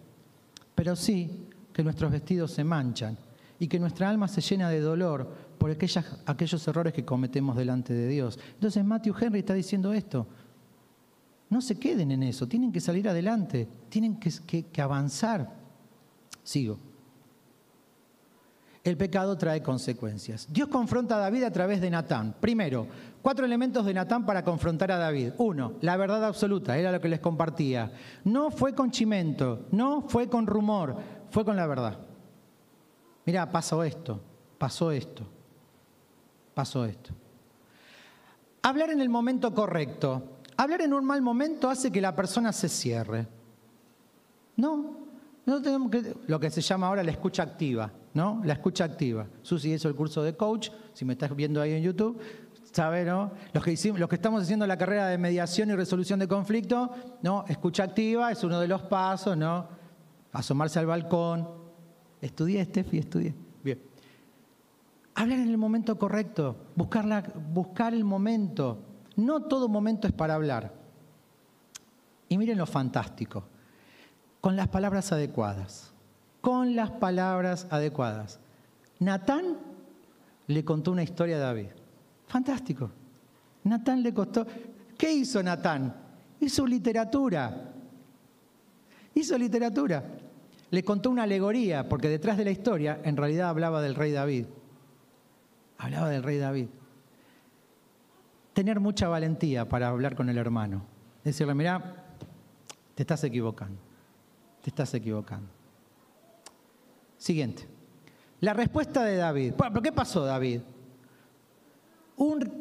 pero 0.75 0.95
sí 0.95 1.49
que 1.73 1.83
nuestros 1.83 2.11
vestidos 2.13 2.53
se 2.53 2.65
manchan 2.65 3.17
y 3.59 3.69
que 3.69 3.79
nuestra 3.79 4.09
alma 4.11 4.29
se 4.29 4.41
llena 4.41 4.69
de 4.69 4.81
dolor 4.81 5.29
por 5.59 5.71
aquellos 5.71 6.69
errores 6.69 6.93
que 6.93 7.05
cometemos 7.05 7.57
delante 7.57 7.95
de 7.95 8.09
Dios. 8.09 8.39
Entonces 8.55 8.85
Matthew 8.85 9.15
Henry 9.19 9.39
está 9.41 9.55
diciendo 9.55 9.93
esto. 9.93 10.27
No 11.49 11.61
se 11.61 11.79
queden 11.79 12.11
en 12.11 12.23
eso, 12.23 12.47
tienen 12.47 12.73
que 12.73 12.81
salir 12.81 13.09
adelante, 13.09 13.69
tienen 13.89 14.19
que 14.19 14.83
avanzar. 14.83 15.55
Sigo 16.43 16.79
el 18.91 18.97
pecado 18.97 19.37
trae 19.37 19.63
consecuencias. 19.63 20.47
Dios 20.49 20.69
confronta 20.69 21.17
a 21.17 21.21
David 21.21 21.43
a 21.43 21.51
través 21.51 21.81
de 21.81 21.91
Natán. 21.91 22.37
Primero, 22.41 22.87
cuatro 23.21 23.45
elementos 23.45 23.85
de 23.85 23.93
Natán 23.93 24.25
para 24.25 24.45
confrontar 24.45 24.93
a 24.93 24.99
David. 24.99 25.33
Uno, 25.39 25.73
la 25.81 25.97
verdad 25.97 26.25
absoluta, 26.25 26.79
era 26.79 26.93
lo 26.93 27.01
que 27.01 27.09
les 27.09 27.19
compartía. 27.21 27.91
No 28.25 28.51
fue 28.51 28.75
con 28.75 28.93
chimento, 28.93 29.67
no 29.73 30.03
fue 30.03 30.29
con 30.29 30.47
rumor, 30.47 30.97
fue 31.31 31.45
con 31.45 31.57
la 31.57 31.67
verdad. 31.67 31.99
Mira, 33.25 33.51
pasó 33.51 33.83
esto, 33.83 34.21
pasó 34.57 34.93
esto, 34.93 35.25
pasó 36.55 36.85
esto. 36.85 37.11
Hablar 38.63 38.91
en 38.91 39.01
el 39.01 39.09
momento 39.09 39.53
correcto. 39.53 40.39
Hablar 40.57 40.83
en 40.83 40.95
un 40.95 41.05
mal 41.05 41.23
momento 41.23 41.69
hace 41.69 41.91
que 41.91 42.01
la 42.01 42.15
persona 42.15 42.53
se 42.53 42.69
cierre. 42.69 43.27
No, 44.57 44.97
no 45.45 45.61
tenemos 45.61 45.91
que, 45.91 46.15
lo 46.27 46.41
que 46.41 46.51
se 46.51 46.61
llama 46.61 46.87
ahora 46.87 47.03
la 47.03 47.11
escucha 47.11 47.43
activa. 47.43 47.91
¿No? 48.17 48.41
La 48.45 48.55
escucha 48.55 48.85
activa. 48.85 49.27
Susi 49.43 49.75
hizo 49.75 49.89
el 49.89 49.95
curso 49.95 50.23
de 50.23 50.35
coach, 50.35 50.71
si 50.95 51.05
me 51.05 51.13
estás 51.13 51.37
viendo 51.37 51.61
ahí 51.61 51.75
en 51.75 51.83
YouTube, 51.83 52.19
sabe, 52.73 53.05
¿no? 53.05 53.31
Los 53.53 53.63
que, 53.63 54.15
estamos 54.15 54.43
haciendo 54.43 54.67
la 54.67 54.79
carrera 54.79 55.09
de 55.09 55.19
mediación 55.19 55.69
y 55.69 55.75
resolución 55.75 56.19
de 56.19 56.27
conflicto, 56.27 56.91
¿no? 57.23 57.45
Escucha 57.47 57.85
activa 57.85 58.33
es 58.33 58.43
uno 58.43 58.59
de 58.59 58.69
los 58.69 58.81
pasos, 58.83 59.37
¿no? 59.37 59.69
Asomarse 60.33 60.79
al 60.79 60.87
balcón. 60.87 61.47
Estudié, 62.23 62.65
Steffi, 62.65 62.99
estudié. 62.99 63.35
Bien. 63.63 63.83
Hablar 65.15 65.41
en 65.41 65.51
el 65.51 65.59
momento 65.59 65.99
correcto, 65.99 66.57
buscar 66.75 67.93
el 67.93 68.05
momento. 68.05 68.79
No 69.17 69.43
todo 69.43 69.69
momento 69.69 70.07
es 70.07 70.15
para 70.15 70.35
hablar. 70.35 70.73
Y 72.31 72.39
miren 72.39 72.57
lo 72.57 72.65
fantástico, 72.65 73.45
con 74.41 74.57
las 74.57 74.69
palabras 74.69 75.13
adecuadas 75.13 75.93
con 76.47 76.77
las 76.77 76.93
palabras 76.93 77.67
adecuadas. 77.71 78.39
Natán 79.01 79.57
le 80.47 80.65
contó 80.65 80.93
una 80.93 81.03
historia 81.03 81.39
a 81.39 81.41
David. 81.41 81.71
Fantástico. 82.29 82.89
Natán 83.65 84.01
le 84.01 84.15
costó. 84.15 84.47
¿Qué 84.97 85.13
hizo 85.13 85.43
Natán? 85.43 85.93
Hizo 86.39 86.65
literatura. 86.65 87.73
Hizo 89.13 89.37
literatura. 89.37 90.05
Le 90.71 90.85
contó 90.85 91.11
una 91.11 91.25
alegoría, 91.25 91.89
porque 91.89 92.09
detrás 92.09 92.37
de 92.37 92.45
la 92.45 92.53
historia 92.53 93.01
en 93.03 93.17
realidad 93.17 93.49
hablaba 93.49 93.83
del 93.83 93.97
rey 93.97 94.13
David. 94.13 94.47
Hablaba 95.79 96.11
del 96.11 96.23
rey 96.23 96.39
David. 96.39 96.69
Tener 98.53 98.79
mucha 98.79 99.09
valentía 99.09 99.69
para 99.69 99.89
hablar 99.89 100.15
con 100.15 100.29
el 100.29 100.39
hermano. 100.39 100.85
Decirle, 101.25 101.55
mira, 101.55 102.05
te 102.95 103.03
estás 103.03 103.25
equivocando. 103.25 103.81
Te 104.63 104.71
estás 104.71 104.95
equivocando. 104.95 105.56
Siguiente. 107.19 107.67
La 108.41 108.53
respuesta 108.53 109.05
de 109.05 109.17
David. 109.17 109.55
¿Pero 109.57 109.83
qué 109.83 109.93
pasó 109.93 110.25
David? 110.25 110.61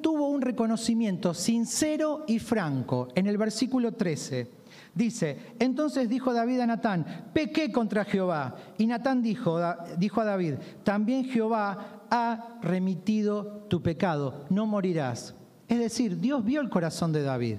tuvo 0.02 0.30
un 0.30 0.42
reconocimiento 0.42 1.34
sincero 1.34 2.26
y 2.28 2.40
franco. 2.40 3.08
En 3.16 3.28
el 3.28 3.38
versículo 3.38 3.94
13 3.94 4.48
dice, 4.94 5.38
entonces 5.60 6.10
dijo 6.10 6.34
David 6.34 6.60
a 6.60 6.68
Natán, 6.68 7.30
pequé 7.34 7.72
contra 7.72 8.06
Jehová. 8.06 8.56
Y 8.78 8.86
Natán 8.86 9.22
dijo, 9.22 9.60
dijo 9.98 10.22
a 10.22 10.26
David, 10.26 10.56
también 10.84 11.26
Jehová 11.26 12.04
ha 12.10 12.60
remitido 12.62 13.66
tu 13.70 13.82
pecado, 13.82 14.46
no 14.50 14.66
morirás. 14.66 15.36
Es 15.68 15.80
decir, 15.80 16.20
Dios 16.20 16.44
vio 16.44 16.62
el 16.62 16.70
corazón 16.70 17.12
de 17.12 17.24
David. 17.24 17.58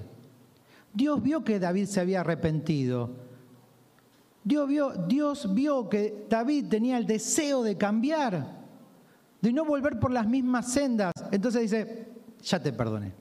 Dios 0.93 1.21
vio 1.21 1.43
que 1.43 1.59
David 1.59 1.85
se 1.85 1.99
había 1.99 2.21
arrepentido. 2.21 3.26
Dios 4.47 5.53
vio, 5.53 5.89
que 5.89 6.25
David 6.29 6.67
tenía 6.69 6.97
el 6.97 7.05
deseo 7.05 7.63
de 7.63 7.75
cambiar, 7.75 8.55
de 9.41 9.51
no 9.51 9.65
volver 9.65 9.99
por 9.99 10.11
las 10.11 10.25
mismas 10.25 10.71
sendas. 10.71 11.11
Entonces 11.31 11.63
dice, 11.63 12.07
ya 12.41 12.61
te 12.61 12.71
perdoné. 12.71 13.11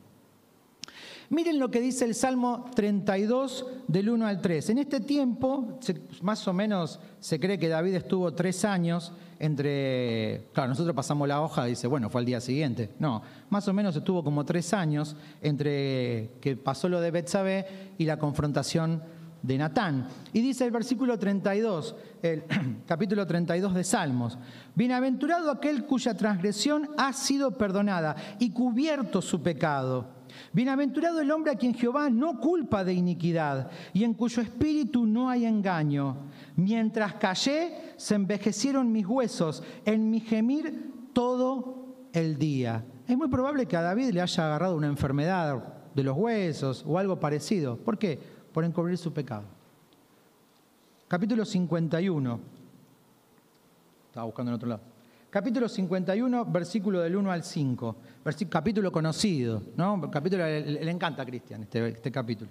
Miren 1.28 1.58
lo 1.58 1.72
que 1.72 1.80
dice 1.80 2.04
el 2.04 2.14
Salmo 2.14 2.70
32 2.76 3.66
del 3.88 4.10
1 4.10 4.26
al 4.26 4.40
3. 4.40 4.70
En 4.70 4.78
este 4.78 5.00
tiempo, 5.00 5.80
más 6.22 6.46
o 6.46 6.52
menos 6.52 7.00
se 7.18 7.40
cree 7.40 7.58
que 7.58 7.68
David 7.68 7.94
estuvo 7.94 8.32
tres 8.32 8.64
años 8.64 9.12
entre... 9.40 10.46
Claro, 10.52 10.68
nosotros 10.68 10.94
pasamos 10.94 11.26
la 11.26 11.42
hoja 11.42 11.66
y 11.66 11.70
dice, 11.70 11.88
bueno, 11.88 12.08
fue 12.10 12.20
al 12.20 12.26
día 12.26 12.40
siguiente. 12.40 12.90
No, 13.00 13.22
más 13.50 13.66
o 13.66 13.72
menos 13.72 13.96
estuvo 13.96 14.22
como 14.22 14.44
tres 14.44 14.72
años 14.72 15.16
entre 15.42 16.30
que 16.40 16.56
pasó 16.56 16.88
lo 16.88 17.00
de 17.00 17.10
Betsabé 17.10 17.66
y 17.98 18.04
la 18.04 18.20
confrontación 18.20 19.02
de 19.46 19.58
Natán. 19.58 20.08
Y 20.32 20.40
dice 20.40 20.64
el 20.64 20.70
versículo 20.70 21.18
32, 21.18 21.94
el 22.22 22.44
capítulo 22.86 23.26
32 23.26 23.74
de 23.74 23.84
Salmos, 23.84 24.38
Bienaventurado 24.74 25.50
aquel 25.50 25.84
cuya 25.84 26.16
transgresión 26.16 26.90
ha 26.98 27.12
sido 27.12 27.52
perdonada 27.52 28.16
y 28.38 28.50
cubierto 28.50 29.22
su 29.22 29.42
pecado. 29.42 30.16
Bienaventurado 30.52 31.20
el 31.20 31.30
hombre 31.30 31.52
a 31.52 31.56
quien 31.56 31.74
Jehová 31.74 32.10
no 32.10 32.40
culpa 32.40 32.84
de 32.84 32.92
iniquidad 32.92 33.70
y 33.94 34.04
en 34.04 34.14
cuyo 34.14 34.42
espíritu 34.42 35.06
no 35.06 35.30
hay 35.30 35.46
engaño. 35.46 36.28
Mientras 36.56 37.14
callé, 37.14 37.94
se 37.96 38.16
envejecieron 38.16 38.92
mis 38.92 39.06
huesos, 39.06 39.62
en 39.84 40.10
mi 40.10 40.20
gemir 40.20 40.92
todo 41.12 42.08
el 42.12 42.36
día. 42.36 42.84
Es 43.06 43.16
muy 43.16 43.28
probable 43.28 43.66
que 43.66 43.76
a 43.76 43.82
David 43.82 44.10
le 44.10 44.20
haya 44.20 44.46
agarrado 44.46 44.76
una 44.76 44.88
enfermedad 44.88 45.76
de 45.94 46.02
los 46.02 46.16
huesos 46.16 46.84
o 46.86 46.98
algo 46.98 47.18
parecido. 47.18 47.78
¿Por 47.78 47.96
qué? 47.96 48.35
Por 48.56 48.64
encubrir 48.64 48.96
su 48.96 49.12
pecado. 49.12 49.44
Capítulo 51.08 51.44
51. 51.44 52.40
Estaba 54.06 54.24
buscando 54.24 54.50
en 54.50 54.54
otro 54.54 54.66
lado. 54.66 54.80
Capítulo 55.28 55.68
51, 55.68 56.46
versículo 56.46 57.00
del 57.02 57.16
1 57.16 57.32
al 57.32 57.44
5. 57.44 57.96
capítulo 58.48 58.90
conocido, 58.90 59.62
¿no? 59.76 60.10
Capítulo, 60.10 60.46
le, 60.46 60.90
encanta 60.90 61.20
a 61.20 61.26
Cristian 61.26 61.64
este, 61.64 61.86
este 61.86 62.10
capítulo. 62.10 62.50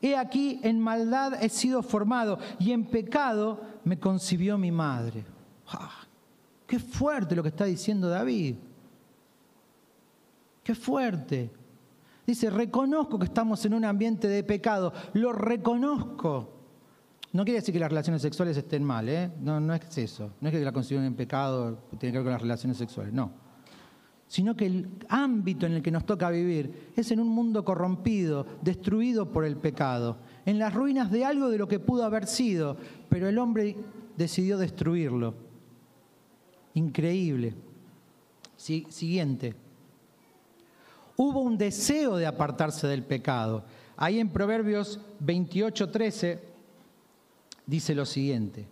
He 0.00 0.16
aquí, 0.16 0.60
en 0.62 0.80
maldad 0.80 1.42
he 1.42 1.48
sido 1.48 1.82
formado 1.82 2.38
y 2.58 2.72
en 2.72 2.84
pecado 2.84 3.60
me 3.84 3.98
concibió 3.98 4.56
mi 4.56 4.70
madre. 4.70 5.24
Ah, 5.68 6.06
qué 6.66 6.78
fuerte 6.78 7.34
lo 7.34 7.42
que 7.42 7.48
está 7.48 7.64
diciendo 7.64 8.08
David. 8.08 8.56
Qué 10.62 10.74
fuerte. 10.74 11.50
Dice, 12.26 12.50
reconozco 12.50 13.18
que 13.18 13.24
estamos 13.24 13.64
en 13.64 13.74
un 13.74 13.84
ambiente 13.84 14.28
de 14.28 14.44
pecado, 14.44 14.92
lo 15.14 15.32
reconozco. 15.32 16.54
No 17.32 17.44
quiere 17.44 17.60
decir 17.60 17.72
que 17.72 17.80
las 17.80 17.90
relaciones 17.90 18.22
sexuales 18.22 18.56
estén 18.56 18.84
mal, 18.84 19.08
¿eh? 19.08 19.30
no, 19.40 19.60
no 19.60 19.74
es 19.74 19.98
eso. 19.98 20.32
No 20.40 20.48
es 20.48 20.54
que 20.54 20.64
la 20.64 20.72
consideren 20.72 21.14
pecado, 21.14 21.78
tiene 21.98 22.12
que 22.12 22.18
ver 22.18 22.24
con 22.24 22.32
las 22.32 22.42
relaciones 22.42 22.76
sexuales, 22.76 23.12
no 23.12 23.47
sino 24.28 24.54
que 24.54 24.66
el 24.66 24.88
ámbito 25.08 25.66
en 25.66 25.72
el 25.72 25.82
que 25.82 25.90
nos 25.90 26.04
toca 26.04 26.30
vivir 26.30 26.92
es 26.94 27.10
en 27.10 27.18
un 27.18 27.28
mundo 27.28 27.64
corrompido, 27.64 28.46
destruido 28.60 29.32
por 29.32 29.44
el 29.44 29.56
pecado, 29.56 30.18
en 30.44 30.58
las 30.58 30.74
ruinas 30.74 31.10
de 31.10 31.24
algo 31.24 31.48
de 31.48 31.58
lo 31.58 31.66
que 31.66 31.80
pudo 31.80 32.04
haber 32.04 32.26
sido, 32.26 32.76
pero 33.08 33.28
el 33.28 33.38
hombre 33.38 33.74
decidió 34.16 34.58
destruirlo. 34.58 35.34
Increíble. 36.74 37.54
siguiente. 38.56 39.54
Hubo 41.16 41.40
un 41.40 41.56
deseo 41.56 42.16
de 42.16 42.26
apartarse 42.26 42.86
del 42.86 43.02
pecado. 43.02 43.64
Ahí 43.96 44.20
en 44.20 44.28
Proverbios 44.28 45.00
28:13 45.24 46.38
dice 47.66 47.94
lo 47.94 48.04
siguiente. 48.04 48.68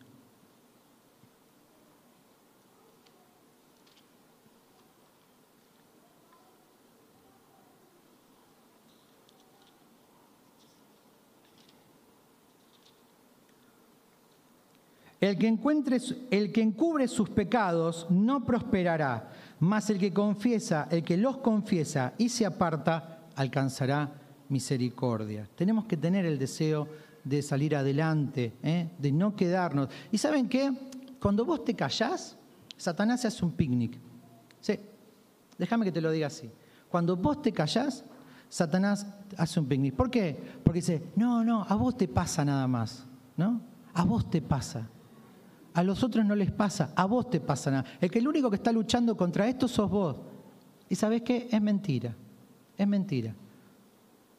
El 15.20 15.38
que, 15.38 15.48
encuentre, 15.48 15.98
el 16.30 16.52
que 16.52 16.60
encubre 16.60 17.08
sus 17.08 17.30
pecados 17.30 18.06
no 18.10 18.44
prosperará, 18.44 19.30
mas 19.60 19.88
el 19.88 19.98
que 19.98 20.12
confiesa, 20.12 20.88
el 20.90 21.02
que 21.02 21.16
los 21.16 21.38
confiesa 21.38 22.12
y 22.18 22.28
se 22.28 22.44
aparta, 22.44 23.26
alcanzará 23.34 24.12
misericordia. 24.48 25.48
Tenemos 25.54 25.86
que 25.86 25.96
tener 25.96 26.26
el 26.26 26.38
deseo 26.38 26.88
de 27.24 27.42
salir 27.42 27.74
adelante, 27.74 28.54
¿eh? 28.62 28.90
de 28.98 29.12
no 29.12 29.34
quedarnos. 29.34 29.88
¿Y 30.12 30.18
saben 30.18 30.48
qué? 30.48 30.70
Cuando 31.20 31.44
vos 31.44 31.64
te 31.64 31.74
callás, 31.74 32.36
Satanás 32.76 33.22
se 33.22 33.28
hace 33.28 33.44
un 33.44 33.52
picnic. 33.52 33.98
Sí, 34.60 34.78
déjame 35.58 35.86
que 35.86 35.92
te 35.92 36.00
lo 36.00 36.10
diga 36.10 36.26
así. 36.26 36.50
Cuando 36.88 37.16
vos 37.16 37.40
te 37.40 37.52
callás, 37.52 38.04
Satanás 38.48 39.06
hace 39.36 39.60
un 39.60 39.66
picnic. 39.66 39.94
¿Por 39.94 40.10
qué? 40.10 40.38
Porque 40.62 40.80
dice, 40.80 41.02
no, 41.16 41.42
no, 41.42 41.64
a 41.68 41.74
vos 41.74 41.96
te 41.96 42.06
pasa 42.06 42.44
nada 42.44 42.68
más, 42.68 43.06
¿no? 43.36 43.60
A 43.94 44.04
vos 44.04 44.30
te 44.30 44.42
pasa. 44.42 44.88
A 45.77 45.83
los 45.83 46.03
otros 46.03 46.24
no 46.24 46.35
les 46.35 46.51
pasa, 46.51 46.95
a 46.97 47.05
vos 47.05 47.29
te 47.29 47.39
pasa 47.39 47.70
nada. 47.70 47.85
El 48.01 48.11
que 48.11 48.18
el 48.18 48.27
único 48.27 48.49
que 48.49 48.57
está 48.57 48.72
luchando 48.72 49.14
contra 49.14 49.47
esto 49.47 49.68
sos 49.68 49.91
vos. 49.91 50.16
¿Y 50.89 50.95
sabés 50.95 51.20
qué? 51.20 51.49
Es 51.53 51.61
mentira. 51.61 52.16
Es 52.79 52.89
mentira. 52.89 53.35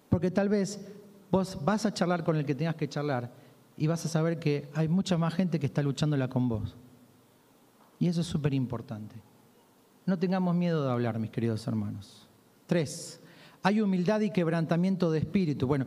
Porque 0.09 0.31
tal 0.31 0.49
vez 0.49 0.83
vos 1.29 1.63
vas 1.63 1.85
a 1.85 1.93
charlar 1.93 2.23
con 2.23 2.37
el 2.37 2.43
que 2.43 2.55
tengas 2.55 2.73
que 2.73 2.89
charlar 2.89 3.31
y 3.77 3.85
vas 3.85 4.03
a 4.03 4.09
saber 4.09 4.39
que 4.39 4.67
hay 4.73 4.87
mucha 4.87 5.15
más 5.19 5.31
gente 5.35 5.59
que 5.59 5.67
está 5.67 5.83
luchándola 5.83 6.27
con 6.27 6.49
vos. 6.49 6.75
Y 7.99 8.07
eso 8.07 8.21
es 8.21 8.27
súper 8.27 8.55
importante. 8.55 9.15
No 10.07 10.17
tengamos 10.17 10.55
miedo 10.55 10.83
de 10.85 10.91
hablar, 10.91 11.19
mis 11.19 11.29
queridos 11.29 11.67
hermanos. 11.67 12.27
Tres, 12.65 13.21
hay 13.63 13.81
humildad 13.81 14.21
y 14.21 14.29
quebrantamiento 14.29 15.11
de 15.11 15.19
espíritu. 15.19 15.67
Bueno, 15.67 15.85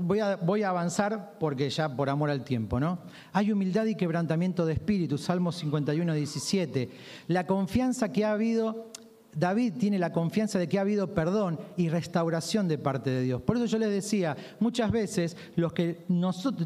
voy 0.00 0.20
a, 0.62 0.68
avanzar 0.68 1.36
porque 1.38 1.68
ya 1.68 1.94
por 1.94 2.08
amor 2.08 2.30
al 2.30 2.44
tiempo, 2.44 2.80
¿no? 2.80 3.00
Hay 3.32 3.52
humildad 3.52 3.86
y 3.86 3.96
quebrantamiento 3.96 4.64
de 4.64 4.74
espíritu, 4.74 5.18
Salmo 5.18 5.52
51, 5.52 6.14
17. 6.14 6.90
La 7.28 7.46
confianza 7.46 8.12
que 8.12 8.24
ha 8.24 8.32
habido, 8.32 8.90
David 9.34 9.74
tiene 9.78 9.98
la 9.98 10.12
confianza 10.12 10.58
de 10.58 10.68
que 10.68 10.78
ha 10.78 10.82
habido 10.82 11.12
perdón 11.12 11.58
y 11.76 11.88
restauración 11.88 12.68
de 12.68 12.78
parte 12.78 13.10
de 13.10 13.22
Dios. 13.22 13.42
Por 13.42 13.56
eso 13.56 13.66
yo 13.66 13.78
les 13.78 13.90
decía, 13.90 14.36
muchas 14.60 14.90
veces 14.90 15.36
los 15.56 15.72
que 15.72 16.04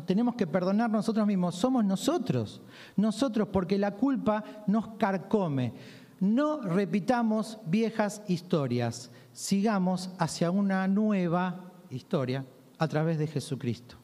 tenemos 0.06 0.34
que 0.34 0.46
perdonar 0.46 0.90
nosotros 0.90 1.26
mismos 1.26 1.56
somos 1.56 1.84
nosotros. 1.84 2.60
Nosotros, 2.96 3.48
porque 3.52 3.78
la 3.78 3.92
culpa 3.92 4.44
nos 4.66 4.88
carcome. 4.98 5.72
No 6.20 6.60
repitamos 6.60 7.58
viejas 7.66 8.22
historias 8.28 9.10
sigamos 9.36 10.08
hacia 10.18 10.50
una 10.50 10.88
nueva 10.88 11.60
historia 11.90 12.46
a 12.78 12.88
través 12.88 13.18
de 13.18 13.26
Jesucristo. 13.26 13.96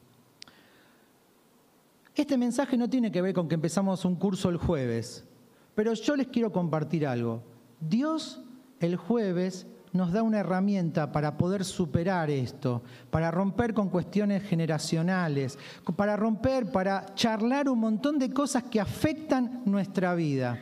Este 2.13 2.37
mensaje 2.37 2.77
no 2.77 2.87
tiene 2.87 3.11
que 3.11 3.23
ver 3.23 3.33
con 3.33 3.47
que 3.47 3.55
empezamos 3.55 4.05
un 4.05 4.15
curso 4.15 4.49
el 4.49 4.57
jueves, 4.57 5.25
pero 5.73 5.93
yo 5.95 6.15
les 6.15 6.27
quiero 6.27 6.51
compartir 6.51 7.07
algo. 7.07 7.41
Dios 7.79 8.43
el 8.79 8.95
jueves 8.95 9.65
nos 9.91 10.11
da 10.11 10.21
una 10.21 10.39
herramienta 10.39 11.11
para 11.11 11.35
poder 11.35 11.65
superar 11.65 12.29
esto, 12.29 12.83
para 13.09 13.31
romper 13.31 13.73
con 13.73 13.89
cuestiones 13.89 14.43
generacionales, 14.43 15.57
para 15.95 16.15
romper, 16.15 16.71
para 16.71 17.15
charlar 17.15 17.69
un 17.69 17.79
montón 17.79 18.19
de 18.19 18.31
cosas 18.31 18.61
que 18.65 18.79
afectan 18.79 19.63
nuestra 19.65 20.13
vida. 20.13 20.59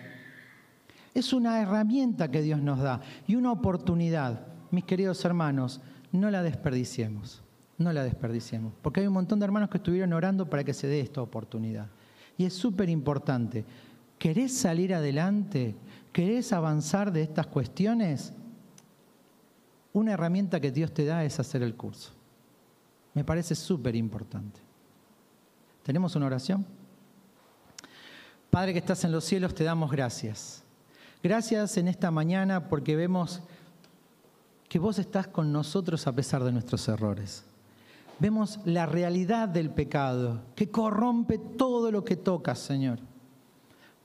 Es 1.14 1.34
una 1.34 1.62
herramienta 1.62 2.32
que 2.32 2.42
Dios 2.42 2.62
nos 2.62 2.80
da 2.80 3.02
y 3.28 3.36
una 3.36 3.52
oportunidad 3.52 4.51
mis 4.72 4.86
queridos 4.86 5.24
hermanos, 5.26 5.82
no 6.12 6.32
la 6.32 6.42
desperdiciemos, 6.44 7.42
no 7.78 7.92
la 7.94 8.04
desperdiciemos, 8.04 8.74
porque 8.82 9.02
hay 9.02 9.08
un 9.08 9.14
montón 9.14 9.40
de 9.40 9.46
hermanos 9.46 9.70
que 9.70 9.78
estuvieron 9.78 10.14
orando 10.14 10.50
para 10.50 10.64
que 10.64 10.74
se 10.74 10.88
dé 10.88 11.00
esta 11.02 11.22
oportunidad. 11.22 11.88
Y 12.38 12.46
es 12.46 12.54
súper 12.54 12.90
importante. 12.90 13.66
¿Querés 14.18 14.56
salir 14.58 14.94
adelante? 14.94 15.76
¿Querés 16.12 16.54
avanzar 16.54 17.12
de 17.12 17.22
estas 17.22 17.48
cuestiones? 17.48 18.34
Una 19.94 20.14
herramienta 20.14 20.60
que 20.60 20.72
Dios 20.72 20.94
te 20.94 21.06
da 21.06 21.24
es 21.24 21.40
hacer 21.40 21.64
el 21.64 21.76
curso. 21.76 22.12
Me 23.14 23.24
parece 23.24 23.56
súper 23.56 23.96
importante. 23.96 24.60
¿Tenemos 25.84 26.16
una 26.16 26.28
oración? 26.28 26.66
Padre 28.50 28.74
que 28.74 28.80
estás 28.80 29.04
en 29.04 29.12
los 29.12 29.24
cielos, 29.24 29.56
te 29.56 29.64
damos 29.64 29.92
gracias. 29.92 30.64
Gracias 31.24 31.78
en 31.78 31.88
esta 31.88 32.12
mañana 32.12 32.68
porque 32.68 32.96
vemos 32.96 33.42
que 34.72 34.80
vos 34.80 35.00
estás 35.00 35.28
con 35.28 35.52
nosotros 35.52 36.08
a 36.08 36.16
pesar 36.16 36.46
de 36.46 36.52
nuestros 36.54 36.88
errores. 36.88 37.44
Vemos 38.20 38.58
la 38.64 38.86
realidad 38.86 39.50
del 39.50 39.70
pecado, 39.70 40.44
que 40.56 40.72
corrompe 40.72 41.38
todo 41.38 41.92
lo 41.92 42.06
que 42.06 42.16
toca, 42.16 42.56
Señor. 42.56 43.00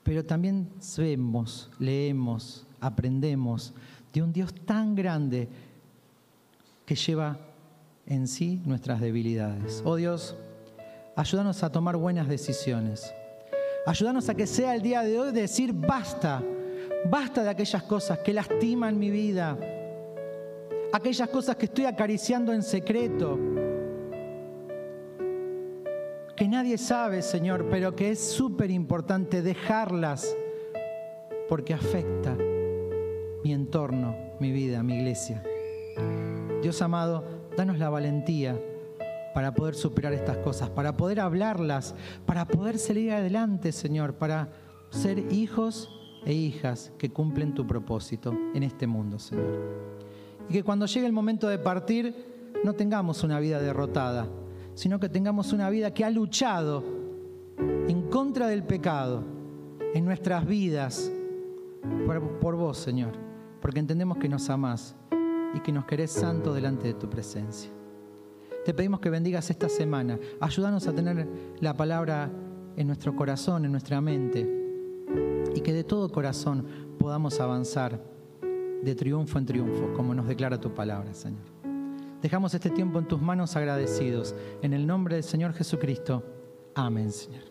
Pero 0.03 0.25
también 0.25 0.67
vemos, 0.97 1.69
leemos, 1.79 2.65
aprendemos 2.81 3.73
de 4.11 4.21
un 4.21 4.33
Dios 4.33 4.53
tan 4.65 4.93
grande 4.93 5.47
que 6.85 6.95
lleva 6.95 7.37
en 8.05 8.27
sí 8.27 8.61
nuestras 8.65 8.99
debilidades. 8.99 9.81
Oh 9.85 9.95
Dios, 9.95 10.35
ayúdanos 11.15 11.63
a 11.63 11.71
tomar 11.71 11.95
buenas 11.95 12.27
decisiones. 12.27 13.09
Ayúdanos 13.85 14.27
a 14.27 14.35
que 14.35 14.45
sea 14.45 14.75
el 14.75 14.81
día 14.81 15.01
de 15.03 15.17
hoy 15.17 15.31
decir 15.31 15.71
basta, 15.71 16.43
basta 17.09 17.41
de 17.41 17.51
aquellas 17.51 17.83
cosas 17.83 18.19
que 18.19 18.33
lastiman 18.33 18.99
mi 18.99 19.09
vida, 19.09 19.57
aquellas 20.91 21.29
cosas 21.29 21.55
que 21.55 21.65
estoy 21.65 21.85
acariciando 21.85 22.53
en 22.53 22.63
secreto, 22.63 23.37
que 26.35 26.47
nadie 26.47 26.77
sabe, 26.77 27.21
Señor, 27.21 27.67
pero 27.69 27.95
que 27.95 28.11
es 28.11 28.19
súper 28.19 28.69
importante 28.69 29.41
dejarlas 29.41 30.35
porque 31.49 31.73
afecta 31.73 32.37
mi 33.43 33.53
entorno, 33.53 34.15
mi 34.39 34.51
vida, 34.51 34.83
mi 34.83 34.95
iglesia. 34.95 35.43
Dios 36.61 36.81
amado, 36.81 37.23
danos 37.55 37.79
la 37.79 37.89
valentía 37.89 38.59
para 39.33 39.53
poder 39.53 39.75
superar 39.75 40.13
estas 40.13 40.37
cosas, 40.37 40.69
para 40.69 40.97
poder 40.97 41.19
hablarlas, 41.19 41.95
para 42.25 42.45
poder 42.45 42.77
salir 42.77 43.11
adelante, 43.11 43.71
Señor, 43.71 44.15
para 44.15 44.49
ser 44.89 45.31
hijos 45.31 45.89
e 46.25 46.33
hijas 46.33 46.91
que 46.97 47.11
cumplen 47.11 47.53
tu 47.53 47.65
propósito 47.65 48.35
en 48.53 48.63
este 48.63 48.85
mundo, 48.85 49.17
Señor. 49.19 49.96
Y 50.49 50.53
que 50.53 50.63
cuando 50.63 50.85
llegue 50.85 51.05
el 51.05 51.13
momento 51.13 51.47
de 51.47 51.57
partir, 51.57 52.15
no 52.63 52.73
tengamos 52.73 53.23
una 53.23 53.39
vida 53.39 53.59
derrotada, 53.59 54.27
sino 54.73 54.99
que 54.99 55.09
tengamos 55.09 55.53
una 55.53 55.69
vida 55.69 55.93
que 55.93 56.05
ha 56.05 56.09
luchado 56.09 56.83
en 57.87 58.09
contra 58.09 58.47
del 58.47 58.63
pecado 58.63 59.23
en 59.93 60.05
nuestras 60.05 60.45
vidas 60.45 61.11
por, 62.41 62.55
vos, 62.55 62.77
Señor, 62.77 63.13
porque 63.61 63.79
entendemos 63.79 64.17
que 64.17 64.29
nos 64.29 64.49
amás 64.49 64.95
y 65.53 65.59
que 65.59 65.71
nos 65.71 65.85
querés 65.85 66.11
santo 66.11 66.53
delante 66.53 66.87
de 66.87 66.93
tu 66.93 67.09
presencia. 67.09 67.71
Te 68.65 68.73
pedimos 68.73 68.99
que 68.99 69.09
bendigas 69.09 69.49
esta 69.49 69.69
semana. 69.69 70.19
Ayúdanos 70.41 70.87
a 70.87 70.93
tener 70.93 71.27
la 71.59 71.75
palabra 71.75 72.29
en 72.75 72.87
nuestro 72.87 73.15
corazón, 73.15 73.65
en 73.65 73.71
nuestra 73.71 74.01
mente, 74.01 74.45
y 75.55 75.61
que 75.61 75.73
de 75.73 75.83
todo 75.83 76.11
corazón 76.11 76.65
podamos 76.99 77.39
avanzar 77.39 78.16
de 78.83 78.95
triunfo 78.95 79.37
en 79.39 79.45
triunfo, 79.45 79.93
como 79.93 80.13
nos 80.13 80.27
declara 80.27 80.59
tu 80.59 80.73
palabra, 80.73 81.13
Señor. 81.13 81.41
Dejamos 82.21 82.53
este 82.53 82.69
tiempo 82.69 82.99
en 82.99 83.07
tus 83.07 83.21
manos 83.21 83.55
agradecidos. 83.55 84.35
En 84.61 84.73
el 84.73 84.87
nombre 84.87 85.15
del 85.15 85.23
Señor 85.23 85.53
Jesucristo. 85.53 86.23
Amén, 86.73 87.11
Señor. 87.11 87.43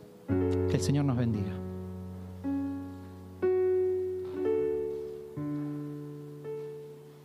Que 0.69 0.77
el 0.77 0.83
Señor 0.83 1.05
nos 1.05 1.17
bendiga. 1.17 1.66